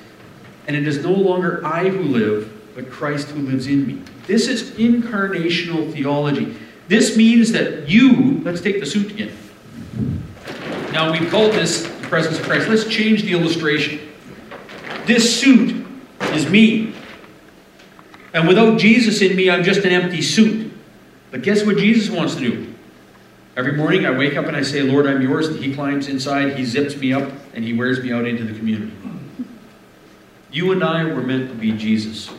[0.66, 3.98] and it is no longer I who live, but Christ who lives in me.
[4.26, 6.56] This is incarnational theology.
[6.88, 9.36] This means that you, let's take the suit again.
[10.90, 12.70] Now we've called this the presence of Christ.
[12.70, 14.00] Let's change the illustration.
[15.04, 15.86] This suit
[16.32, 16.94] is me.
[18.32, 20.72] And without Jesus in me, I'm just an empty suit.
[21.30, 22.71] But guess what Jesus wants to do?
[23.54, 25.48] Every morning I wake up and I say, Lord, I'm yours.
[25.48, 28.58] And he climbs inside, he zips me up, and he wears me out into the
[28.58, 28.92] community.
[30.50, 32.30] You and I were meant to be Jesus.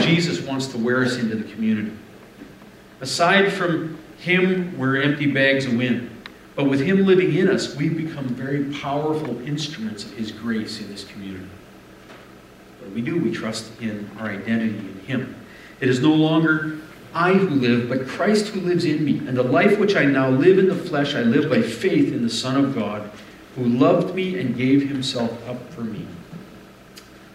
[0.00, 1.92] Jesus wants to wear us into the community.
[3.00, 6.10] Aside from Him, we're empty bags of wind.
[6.54, 10.88] But with Him living in us, we've become very powerful instruments of His grace in
[10.88, 11.46] this community.
[12.94, 15.34] We do, we trust in our identity in Him.
[15.80, 16.78] It is no longer
[17.16, 19.18] I who live, but Christ who lives in me.
[19.26, 22.22] And the life which I now live in the flesh, I live by faith in
[22.22, 23.10] the Son of God,
[23.54, 26.06] who loved me and gave Himself up for me.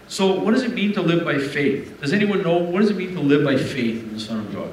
[0.06, 2.00] So, what does it mean to live by faith?
[2.00, 4.54] Does anyone know what does it mean to live by faith in the Son of
[4.54, 4.72] God?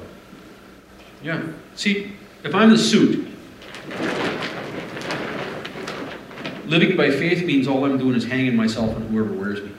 [1.24, 1.42] Yeah.
[1.74, 2.12] See,
[2.44, 3.26] if I'm the suit,
[6.66, 9.72] living by faith means all I'm doing is hanging myself on whoever wears me.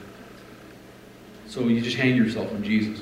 [1.47, 3.01] So you just hang yourself on Jesus.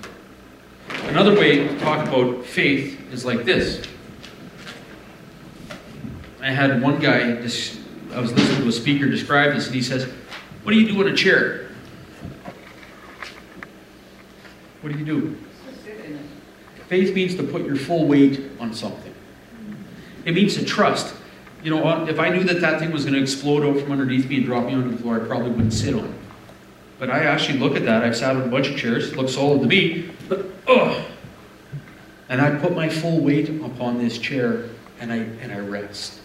[1.07, 3.81] Another way to talk about faith is like this.
[6.41, 10.05] I had one guy, I was listening to a speaker describe this, and he says,
[10.63, 11.69] What do you do in a chair?
[14.81, 15.37] What do you do?
[16.87, 19.13] Faith means to put your full weight on something.
[20.25, 21.15] It means to trust.
[21.63, 24.29] You know, if I knew that that thing was going to explode out from underneath
[24.29, 26.18] me and drop me onto the floor, I probably wouldn't sit on it.
[26.99, 28.03] But I actually look at that.
[28.03, 29.15] I've sat on a bunch of chairs.
[29.15, 30.11] Looks solid to me.
[30.27, 31.05] But, ugh.
[32.27, 34.65] And I put my full weight upon this chair
[34.99, 36.19] and I, and I rest.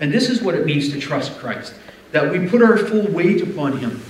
[0.00, 1.74] And this is what it means to trust Christ.
[2.12, 4.02] That we put our full weight upon Him.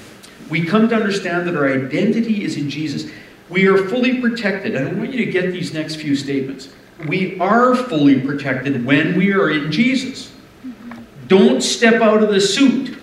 [0.51, 3.11] We come to understand that our identity is in Jesus.
[3.49, 4.75] We are fully protected.
[4.75, 6.71] And I want you to get these next few statements.
[7.07, 10.33] We are fully protected when we are in Jesus.
[11.29, 12.94] Don't step out of the suit.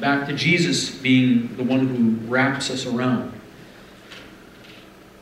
[0.00, 3.32] Back to Jesus being the one who wraps us around.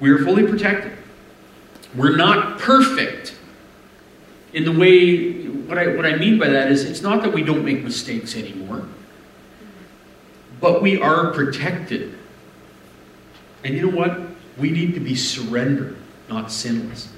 [0.00, 0.92] We are fully protected.
[1.94, 3.34] We're not perfect,
[4.52, 7.42] in the way, what I, what I mean by that is it's not that we
[7.42, 8.86] don't make mistakes anymore,
[10.60, 12.14] but we are protected.
[13.64, 14.18] And you know what?
[14.58, 15.96] We need to be surrendered,
[16.28, 17.08] not sinless.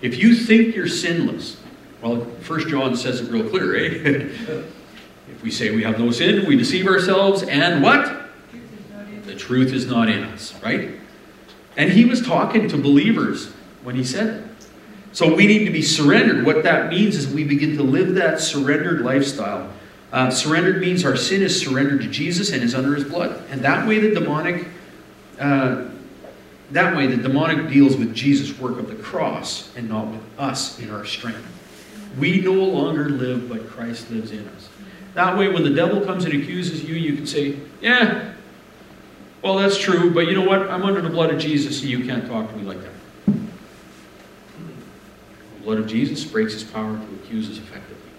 [0.00, 1.56] If you think you're sinless,
[2.02, 4.62] well, First John says it real clear, eh?
[5.32, 8.30] if we say we have no sin, we deceive ourselves, and what?
[9.24, 10.90] The truth is not in us, right?
[11.76, 13.48] And he was talking to believers
[13.82, 14.44] when he said it.
[15.12, 16.44] So we need to be surrendered.
[16.44, 19.72] What that means is we begin to live that surrendered lifestyle.
[20.12, 23.42] Uh, surrendered means our sin is surrendered to Jesus and is under his blood.
[23.50, 24.66] And that way the demonic
[25.38, 25.88] uh,
[26.70, 30.78] that way the demonic deals with Jesus' work of the cross and not with us
[30.78, 31.46] in our strength.
[32.16, 34.68] We no longer live, but Christ lives in us.
[35.14, 38.34] That way, when the devil comes and accuses you, you can say, Yeah,
[39.42, 40.68] well, that's true, but you know what?
[40.70, 42.92] I'm under the blood of Jesus, so you can't talk to me like that.
[43.26, 43.34] The
[45.62, 48.10] blood of Jesus breaks his power to accuse us effectively.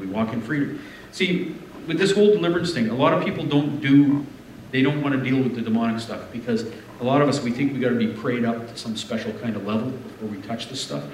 [0.00, 0.82] We walk in freedom.
[1.12, 1.54] See,
[1.86, 4.26] with this whole deliverance thing, a lot of people don't do,
[4.72, 6.66] they don't want to deal with the demonic stuff because
[7.00, 9.32] a lot of us, we think we got to be prayed up to some special
[9.34, 11.04] kind of level before we touch this stuff.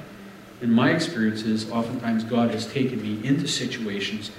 [0.60, 4.30] In my experiences, oftentimes God has taken me into situations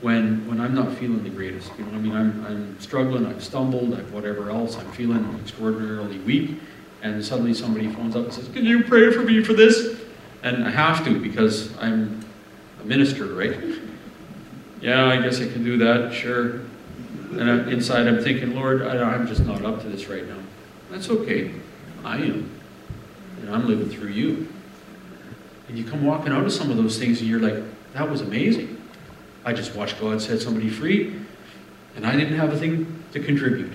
[0.00, 1.70] when when I'm not feeling the greatest.
[1.78, 6.18] You know, I mean, I'm, I'm struggling, I've stumbled, I've whatever else, I'm feeling extraordinarily
[6.20, 6.58] weak,
[7.02, 9.98] and suddenly somebody phones up and says, "Can you pray for me for this?"
[10.42, 12.22] And I have to because I'm
[12.82, 13.58] a minister, right?
[14.82, 16.60] Yeah, I guess I can do that, sure.
[17.30, 20.36] And I'm, inside, I'm thinking, Lord, I, I'm just not up to this right now.
[20.90, 21.50] That's okay.
[22.04, 22.50] I am,
[23.40, 24.53] and I'm living through you.
[25.68, 27.62] And you come walking out of some of those things, and you're like,
[27.94, 28.80] "That was amazing."
[29.44, 31.14] I just watched God set somebody free,
[31.96, 33.72] and I didn't have a thing to contribute.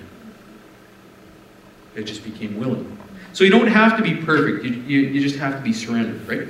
[1.94, 2.98] It just became willing.
[3.32, 6.26] So you don't have to be perfect, you, you, you just have to be surrendered,
[6.28, 6.48] right?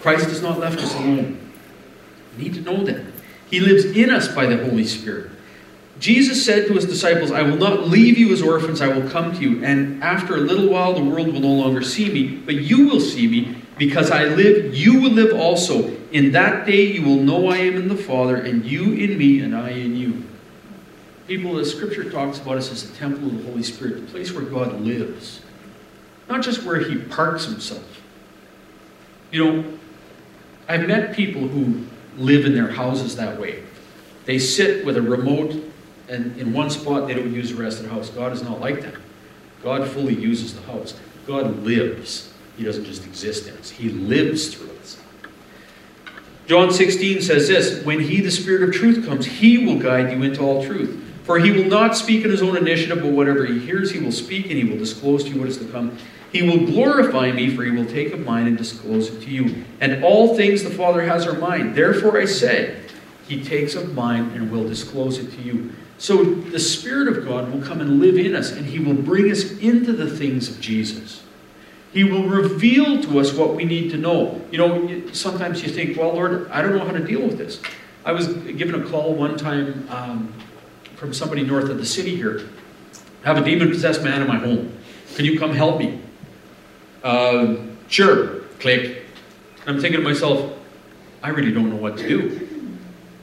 [0.00, 1.38] Christ has not left us alone.
[2.36, 3.04] You need to know that.
[3.48, 5.30] He lives in us by the Holy Spirit.
[6.00, 9.32] Jesus said to his disciples, I will not leave you as orphans, I will come
[9.32, 9.64] to you.
[9.64, 13.00] And after a little while, the world will no longer see me, but you will
[13.00, 13.56] see me.
[13.76, 15.96] Because I live, you will live also.
[16.12, 19.40] In that day you will know I am in the Father, and you in me,
[19.40, 20.22] and I in you.
[21.26, 24.32] People, the scripture talks about us as a temple of the Holy Spirit, the place
[24.32, 25.40] where God lives.
[26.28, 28.02] Not just where he parks himself.
[29.32, 29.78] You know,
[30.68, 33.62] I've met people who live in their houses that way.
[34.24, 35.54] They sit with a remote,
[36.08, 38.10] and in one spot they don't use the rest of the house.
[38.10, 38.94] God is not like that.
[39.62, 40.94] God fully uses the house.
[41.26, 42.33] God lives.
[42.56, 45.00] He doesn't just exist in us, He lives through us.
[46.46, 50.22] John 16 says this When He, the Spirit of truth, comes, He will guide you
[50.22, 51.00] into all truth.
[51.24, 54.12] For He will not speak in His own initiative, but whatever He hears, He will
[54.12, 55.96] speak, and He will disclose to you what is to come.
[56.32, 59.64] He will glorify me, for He will take of mine and disclose it to you.
[59.80, 61.74] And all things the Father has are mine.
[61.74, 62.80] Therefore I say,
[63.26, 65.72] He takes of mine and will disclose it to you.
[65.96, 69.30] So the Spirit of God will come and live in us, and He will bring
[69.30, 71.23] us into the things of Jesus.
[71.94, 74.42] He will reveal to us what we need to know.
[74.50, 77.62] You know, sometimes you think, well, Lord, I don't know how to deal with this.
[78.04, 80.34] I was given a call one time um,
[80.96, 82.48] from somebody north of the city here.
[83.22, 84.76] I have a demon possessed man in my home.
[85.14, 86.00] Can you come help me?
[87.04, 88.40] Uh, sure.
[88.58, 89.04] Click.
[89.64, 90.52] I'm thinking to myself,
[91.22, 92.48] I really don't know what to do.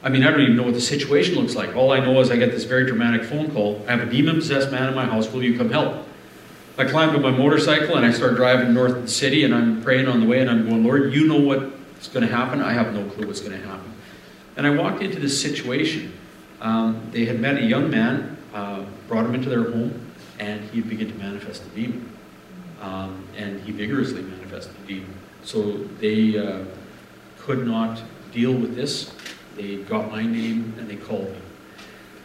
[0.02, 1.76] I mean, I don't even know what the situation looks like.
[1.76, 3.84] All I know is I get this very dramatic phone call.
[3.86, 5.30] I have a demon possessed man in my house.
[5.30, 6.06] Will you come help?
[6.82, 9.84] I climbed on my motorcycle and I started driving north of the city and I'm
[9.84, 12.60] praying on the way and I'm going, Lord, you know what's going to happen.
[12.60, 13.94] I have no clue what's going to happen.
[14.56, 16.12] And I walked into this situation.
[16.60, 20.80] Um, they had met a young man, uh, brought him into their home, and he
[20.80, 22.12] began to manifest the demon.
[22.80, 25.14] Um, and he vigorously manifested the demon.
[25.44, 26.64] So they uh,
[27.38, 29.14] could not deal with this.
[29.54, 31.38] They got my name and they called me.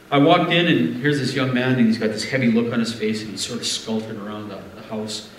[0.10, 2.80] I walked in, and here's this young man, and he's got this heavy look on
[2.80, 5.30] his face, and he's sort of skulking around the, the house.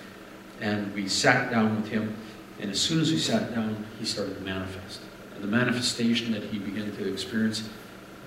[0.61, 2.15] And we sat down with him,
[2.59, 5.01] and as soon as we sat down, he started to manifest.
[5.33, 7.67] And the manifestation that he began to experience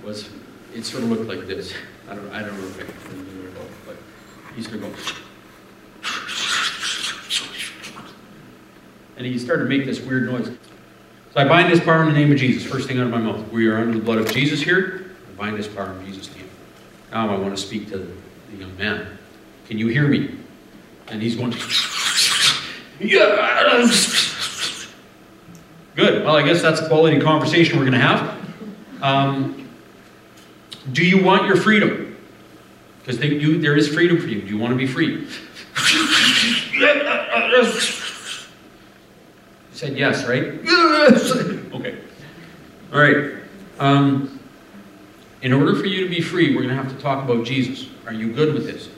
[0.02, 0.28] was,
[0.74, 1.72] it sort of looked like this.
[2.08, 3.54] I don't, I don't know if I can do it,
[3.86, 3.96] but
[4.56, 4.94] he started going.
[9.16, 10.46] And he started to make this weird noise.
[10.46, 13.18] So I bind this power in the name of Jesus, first thing out of my
[13.18, 13.48] mouth.
[13.52, 15.01] We are under the blood of Jesus here.
[15.32, 16.48] I bind this power in Jesus' name.
[17.10, 19.18] Now I want to speak to the young man.
[19.66, 20.36] Can you hear me?
[21.08, 21.52] And he's going,
[23.00, 24.88] yes.
[25.96, 26.24] Good.
[26.24, 28.38] Well, I guess that's a quality conversation we're going to have.
[29.02, 29.68] Um,
[30.92, 32.16] do you want your freedom?
[33.00, 34.42] Because there is freedom for you.
[34.42, 35.26] Do you want to be free?
[39.72, 40.60] Said yes, right?
[40.64, 41.32] Yes!
[41.72, 41.98] Okay.
[42.92, 43.32] All right.
[43.78, 44.31] Um,
[45.42, 47.88] in order for you to be free, we're going to have to talk about Jesus.
[48.06, 48.88] Are you good with this?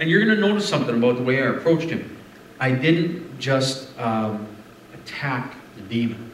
[0.00, 2.18] And you're going to notice something about the way I approached him.
[2.58, 4.46] I didn't just um,
[4.92, 6.30] attack the demon.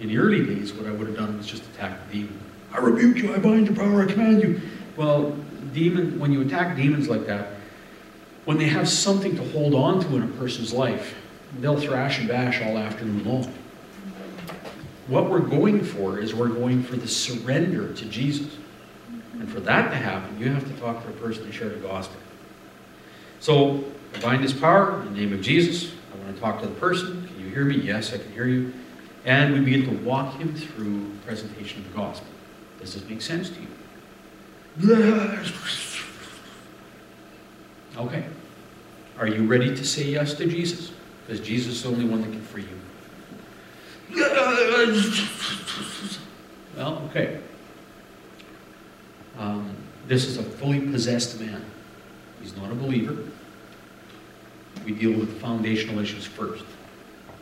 [0.00, 2.40] In the early days, what I would have done was just attack the demon.
[2.72, 4.60] I rebuke you, I bind your power, I command you.
[4.96, 5.36] Well,
[5.72, 7.48] demon, when you attack demons like that,
[8.44, 11.14] when they have something to hold on to in a person's life,
[11.60, 13.52] they'll thrash and bash all afternoon long.
[15.08, 18.56] What we're going for is we're going for the surrender to Jesus.
[19.34, 21.76] And for that to happen, you have to talk to the person and share the
[21.76, 22.20] gospel.
[23.40, 23.84] So,
[24.14, 25.92] I bind his power in the name of Jesus.
[26.12, 27.26] I want to talk to the person.
[27.26, 27.76] Can you hear me?
[27.76, 28.72] Yes, I can hear you.
[29.24, 32.28] And we begin to walk him through the presentation of the gospel.
[32.80, 33.68] Does this make sense to you?
[34.80, 35.52] Yes.
[37.96, 38.24] Okay.
[39.18, 40.92] Are you ready to say yes to Jesus?
[41.26, 42.78] Because Jesus is the only one that can free you.
[46.76, 47.40] Well, okay.
[49.38, 51.64] Um, this is a fully possessed man.
[52.40, 53.16] He's not a believer.
[54.84, 56.64] We deal with foundational issues first.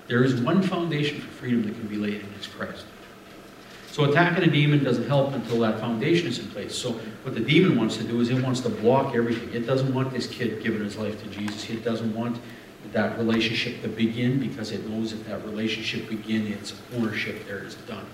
[0.08, 2.84] There is one foundation for freedom that can be laid, and it's Christ.
[3.90, 6.74] So attacking a demon doesn't help until that foundation is in place.
[6.74, 6.92] So
[7.22, 9.52] what the demon wants to do is it wants to block everything.
[9.52, 11.68] It doesn't want this kid giving his life to Jesus.
[11.70, 12.38] It doesn't want
[12.92, 17.74] that relationship to begin because it knows if that relationship begin, its ownership there is
[17.74, 18.06] done.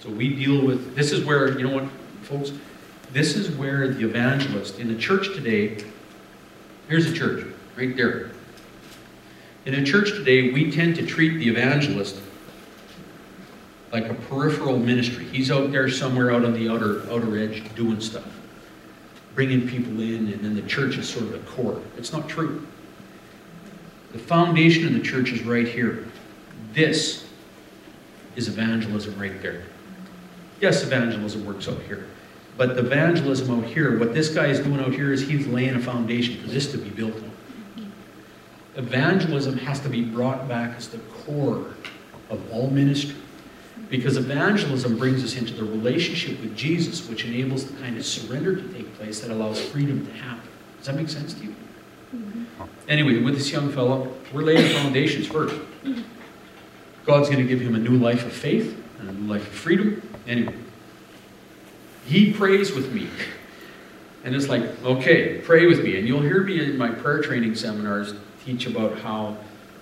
[0.00, 1.88] So we deal with this is where you know what,
[2.22, 2.52] folks.
[3.12, 5.82] This is where the evangelist in the church today.
[6.88, 7.46] Here's a church
[7.76, 8.30] right there.
[9.64, 12.20] In a church today, we tend to treat the evangelist
[13.92, 15.24] like a peripheral ministry.
[15.24, 18.30] He's out there somewhere out on the outer outer edge doing stuff,
[19.34, 21.82] bringing people in, and then the church is sort of the core.
[21.96, 22.66] It's not true.
[24.12, 26.06] The foundation of the church is right here.
[26.72, 27.26] This
[28.36, 29.64] is evangelism right there.
[30.60, 32.06] Yes, evangelism works out here.
[32.56, 35.76] But the evangelism out here, what this guy is doing out here is he's laying
[35.76, 37.92] a foundation for this to be built on.
[38.76, 41.74] Evangelism has to be brought back as the core
[42.30, 43.16] of all ministry.
[43.88, 48.56] Because evangelism brings us into the relationship with Jesus, which enables the kind of surrender
[48.56, 50.48] to take place that allows freedom to happen.
[50.78, 51.54] Does that make sense to you?
[52.14, 52.44] Mm-hmm.
[52.88, 55.54] Anyway, with this young fellow, we're laying foundations first.
[57.04, 59.52] God's going to give him a new life of faith and a new life of
[59.52, 60.02] freedom.
[60.26, 60.54] Anyway,
[62.06, 63.08] he prays with me.
[64.24, 65.98] And it's like, okay, pray with me.
[65.98, 69.36] And you'll hear me in my prayer training seminars teach about how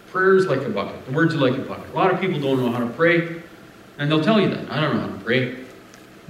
[0.08, 1.04] prayer is like a bucket.
[1.06, 1.90] The words are like a bucket.
[1.92, 3.42] A lot of people don't know how to pray,
[3.98, 4.70] and they'll tell you that.
[4.70, 5.56] I don't know how to pray.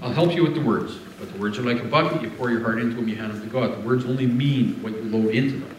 [0.02, 0.96] I'll help you with the words.
[1.18, 2.22] But the words are like a bucket.
[2.22, 3.76] You pour your heart into them, you hand them to God.
[3.76, 5.76] The words only mean what you load into them.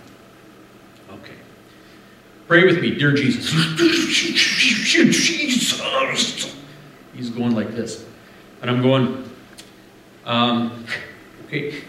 [2.48, 3.52] Pray with me, dear Jesus.
[7.14, 8.06] He's going like this.
[8.62, 9.30] And I'm going,
[10.24, 10.86] um,
[11.46, 11.82] okay,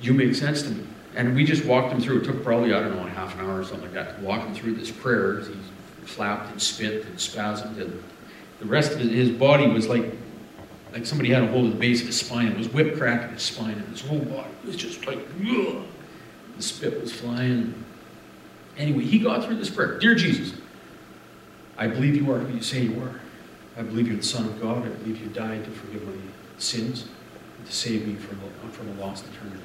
[0.00, 0.86] you make sense to me.
[1.16, 2.20] And we just walked him through.
[2.20, 4.24] It took probably, I don't know, a half an hour or something like that to
[4.24, 5.40] walk him through this prayer.
[5.40, 5.54] He
[6.04, 7.80] flapped and spit and spasmed.
[7.80, 8.00] And
[8.60, 10.04] the rest of his body was like,
[10.92, 12.46] like somebody had a hold of the base of his spine.
[12.46, 15.82] It was whip cracking his spine, and his whole body was just like, ugh.
[16.56, 17.74] the spit was flying.
[18.78, 19.98] Anyway, he got through this prayer.
[19.98, 20.56] Dear Jesus,
[21.76, 23.20] I believe you are who you say you are.
[23.76, 24.86] I believe you're the Son of God.
[24.86, 26.14] I believe you died to forgive my
[26.58, 27.06] sins
[27.58, 29.62] and to save me from a, from a lost eternity.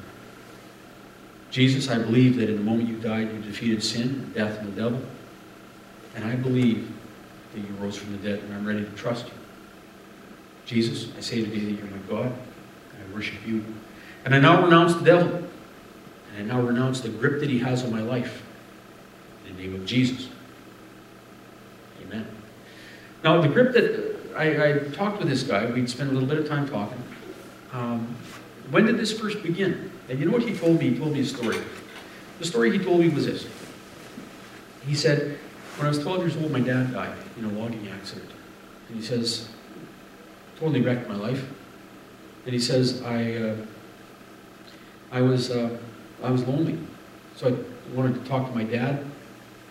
[1.51, 4.81] Jesus, I believe that in the moment you died, you defeated sin, death, and the
[4.81, 4.99] devil.
[6.15, 6.91] And I believe
[7.53, 9.33] that you rose from the dead, and I'm ready to trust you.
[10.65, 13.63] Jesus, I say today that you're my God, and I worship you.
[14.25, 15.47] And I now renounce the devil,
[16.35, 18.41] and I now renounce the grip that he has on my life.
[19.55, 20.29] The name of Jesus.
[22.03, 22.27] Amen.
[23.23, 26.37] Now, the grip that I, I talked with this guy, we'd spent a little bit
[26.37, 27.01] of time talking.
[27.71, 28.15] Um,
[28.71, 29.91] when did this first begin?
[30.09, 30.89] And you know what he told me?
[30.89, 31.57] He told me a story.
[32.39, 33.47] The story he told me was this.
[34.85, 35.37] He said,
[35.77, 38.29] when I was 12 years old, my dad died in a logging accident.
[38.89, 39.49] And he says,
[40.59, 41.47] totally wrecked my life.
[42.45, 43.55] And he says, I, uh,
[45.11, 45.77] I was, uh,
[46.21, 46.77] I was lonely.
[47.35, 49.05] So I wanted to talk to my dad.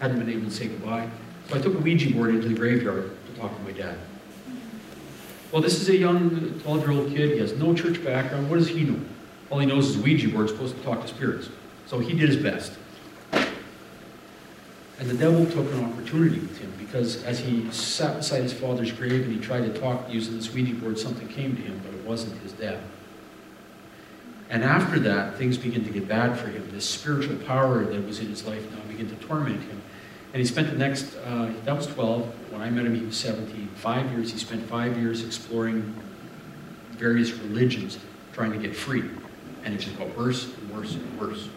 [0.02, 1.08] Hadn't been able to say goodbye.
[1.48, 3.96] So I took a Ouija board into the graveyard to talk to my dad.
[5.52, 6.28] Well, this is a young
[6.64, 7.34] 12-year-old kid.
[7.34, 8.50] He has no church background.
[8.50, 8.98] What does he know?
[9.48, 11.50] All he knows is Ouija board is supposed to talk to spirits.
[11.86, 12.72] So he did his best.
[13.30, 18.90] And the devil took an opportunity with him because as he sat beside his father's
[18.90, 21.94] grave and he tried to talk using this Ouija board, something came to him, but
[21.94, 22.80] it wasn't his dad.
[24.50, 26.68] And after that, things began to get bad for him.
[26.72, 29.80] This spiritual power that was in his life now began to torment him.
[30.32, 32.52] And he spent the next, uh, that was 12.
[32.52, 33.68] When I met him, he was 17.
[33.74, 35.94] Five years, he spent five years exploring
[36.92, 37.98] various religions,
[38.32, 39.04] trying to get free.
[39.64, 41.48] And it just got worse and worse and worse.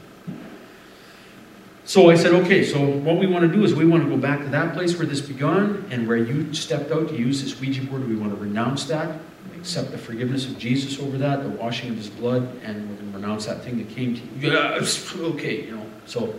[1.86, 4.18] So I said, okay, so what we want to do is we want to go
[4.18, 7.60] back to that place where this began and where you stepped out to use this
[7.62, 8.08] Ouija board.
[8.10, 9.20] We want to renounce that,
[9.56, 13.12] accept the forgiveness of Jesus over that, the washing of his blood, and we're going
[13.12, 14.52] to renounce that thing that came to you.
[14.52, 15.86] Yes, okay, you know.
[16.08, 16.34] So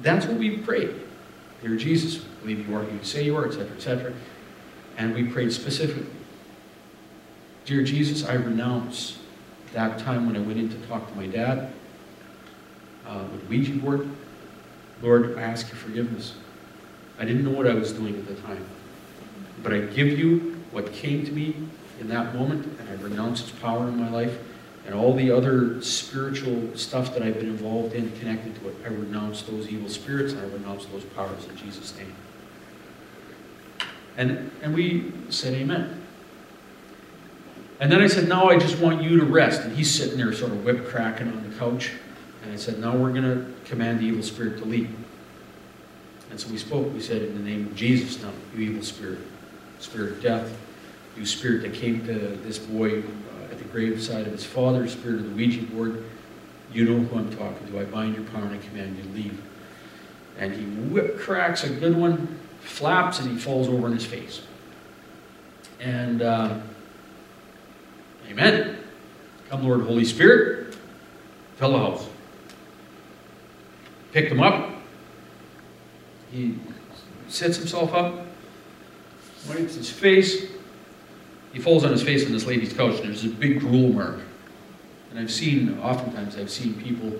[0.00, 0.94] that's what we prayed.
[1.62, 4.12] Dear Jesus, we believe you are who you say you are, etc., etc.
[4.96, 6.06] And we prayed specifically.
[7.64, 9.18] Dear Jesus, I renounce
[9.72, 11.72] that time when I went in to talk to my dad
[13.06, 14.08] uh, with Ouija board.
[15.02, 16.34] Lord, I ask your forgiveness.
[17.18, 18.64] I didn't know what I was doing at the time.
[19.62, 21.54] But I give you what came to me
[22.00, 24.38] in that moment, and I renounce its power in my life,
[24.88, 28.76] and all the other spiritual stuff that I've been involved in connected to it.
[28.86, 32.14] I renounce those evil spirits, and I renounce those powers in Jesus' name.
[34.16, 36.02] And, and we said, Amen.
[37.80, 39.60] And then I said, Now I just want you to rest.
[39.60, 41.92] And he's sitting there, sort of whip cracking on the couch.
[42.42, 44.96] And I said, Now we're going to command the evil spirit to leave.
[46.30, 46.90] And so we spoke.
[46.94, 49.18] We said, In the name of Jesus, now, you evil spirit,
[49.80, 50.50] spirit of death,
[51.14, 53.02] you spirit that came to this boy
[53.72, 56.04] graveside of his father, spirit of the Ouija board,
[56.72, 57.80] you know who I'm talking to.
[57.80, 59.42] I bind your power and I command you to leave.
[60.38, 64.42] And he whip cracks a good one, flaps, and he falls over on his face.
[65.80, 66.60] And, uh,
[68.28, 68.76] Amen.
[69.48, 70.76] Come, Lord, Holy Spirit,
[71.56, 72.06] fill the house
[74.12, 74.70] picked him up.
[76.32, 76.58] He
[77.28, 78.26] sets himself up,
[79.48, 80.46] wipes his face.
[81.52, 84.20] He falls on his face on this lady's couch, and there's a big drool mark.
[85.10, 87.12] And I've seen, oftentimes, I've seen people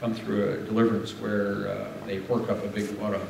[0.00, 3.20] come through a deliverance where uh, they work up a big, what a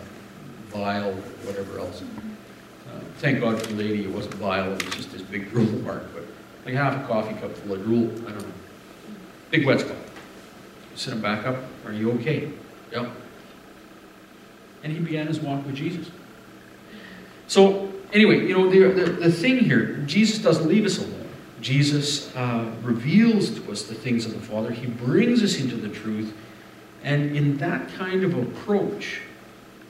[0.69, 1.13] vial,
[1.45, 2.03] whatever else.
[2.03, 5.67] Uh, thank God for the lady, it wasn't vial, it was just this big drool
[5.83, 6.25] mark, but
[6.65, 8.55] like half a coffee cup full of drool, I don't know.
[9.51, 9.97] Big wet spot.
[10.97, 11.57] Sit him back up.
[11.85, 12.51] Are you okay?
[12.91, 13.11] Yep.
[14.83, 16.11] And he began his walk with Jesus.
[17.47, 21.29] So, anyway, you know, the, the, the thing here, Jesus doesn't leave us alone.
[21.61, 24.71] Jesus uh, reveals to us the things of the Father.
[24.71, 26.35] He brings us into the truth.
[27.03, 29.21] And in that kind of approach,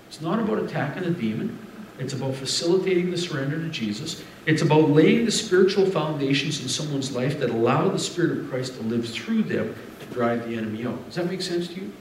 [0.08, 1.58] it's not about attacking the demon.
[1.98, 4.22] It's about facilitating the surrender to Jesus.
[4.44, 8.74] It's about laying the spiritual foundations in someone's life that allow the Spirit of Christ
[8.76, 11.04] to live through them to drive the enemy out.
[11.06, 11.92] Does that make sense to you?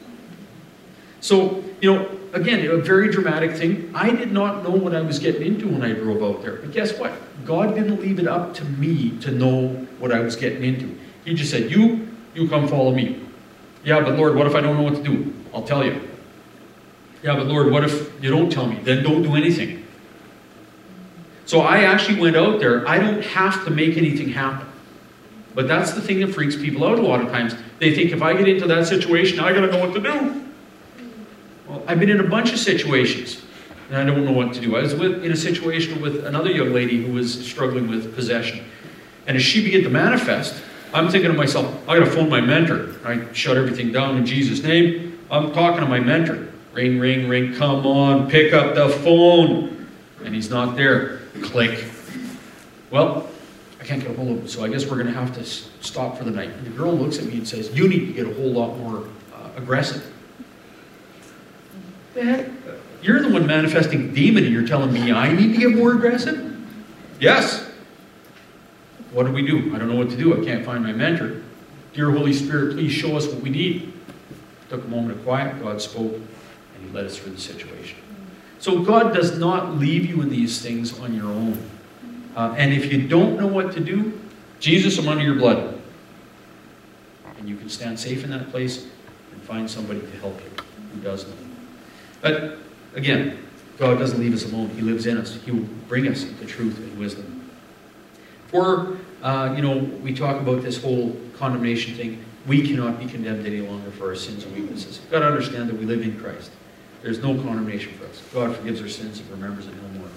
[1.25, 3.89] So, you know, again, a very dramatic thing.
[3.95, 6.57] I did not know what I was getting into when I drove out there.
[6.57, 7.13] But guess what?
[7.45, 10.95] God didn't leave it up to me to know what I was getting into.
[11.25, 13.19] He just said, You, you come follow me.
[13.83, 15.33] Yeah, but Lord, what if I don't know what to do?
[15.51, 15.99] I'll tell you.
[17.23, 18.79] Yeah, but Lord, what if you don't tell me?
[18.83, 19.83] Then don't do anything.
[21.47, 22.87] So I actually went out there.
[22.87, 24.67] I don't have to make anything happen.
[25.55, 27.55] But that's the thing that freaks people out a lot of times.
[27.79, 30.44] They think if I get into that situation, I gotta know what to do.
[31.75, 33.41] Well, I've been in a bunch of situations,
[33.89, 34.77] and I don't know what to do.
[34.77, 38.63] I was with, in a situation with another young lady who was struggling with possession.
[39.27, 40.63] And as she began to manifest,
[40.93, 42.95] I'm thinking to myself, I gotta phone my mentor.
[43.03, 45.19] I shut everything down in Jesus' name.
[45.29, 46.47] I'm talking to my mentor.
[46.71, 49.89] Ring, ring, ring, come on, pick up the phone.
[50.23, 51.19] And he's not there.
[51.41, 51.83] Click.
[52.89, 53.29] Well,
[53.81, 55.43] I can't get a hold of him, so I guess we're going to have to
[55.43, 56.51] stop for the night.
[56.51, 58.77] And the girl looks at me and says, You need to get a whole lot
[58.77, 60.13] more uh, aggressive.
[62.15, 62.47] Heck?
[63.01, 66.57] You're the one manifesting demon, and you're telling me I need to get more aggressive?
[67.19, 67.69] Yes.
[69.11, 69.75] What do we do?
[69.75, 70.41] I don't know what to do.
[70.41, 71.43] I can't find my mentor.
[71.93, 73.93] Dear Holy Spirit, please show us what we need.
[74.69, 75.61] Took a moment of quiet.
[75.61, 76.25] God spoke, and
[76.83, 77.99] He led us through the situation.
[78.59, 81.57] So God does not leave you in these things on your own.
[82.35, 84.19] Uh, and if you don't know what to do,
[84.59, 85.79] Jesus, I'm under your blood.
[87.37, 88.87] And you can stand safe in that place
[89.31, 90.63] and find somebody to help you
[90.93, 91.44] who does know.
[92.25, 92.57] But
[92.95, 93.37] again,
[93.77, 94.69] God doesn't leave us alone.
[94.69, 95.35] He lives in us.
[95.43, 97.47] He will bring us into truth and wisdom.
[98.47, 102.25] For, uh, you know, we talk about this whole condemnation thing.
[102.47, 104.97] We cannot be condemned any longer for our sins and weaknesses.
[105.03, 106.49] You've got to understand that we live in Christ.
[107.03, 108.23] There's no condemnation for us.
[108.33, 110.09] God forgives our sins and remembers it no more.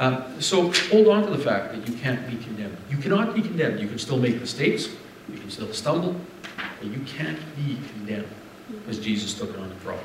[0.00, 2.76] Uh, so hold on to the fact that you can't be condemned.
[2.90, 3.78] You cannot be condemned.
[3.78, 4.88] You can still make mistakes.
[5.28, 6.16] You can still stumble.
[6.56, 8.26] But you can't be condemned
[8.68, 10.00] because Jesus took it on the cross.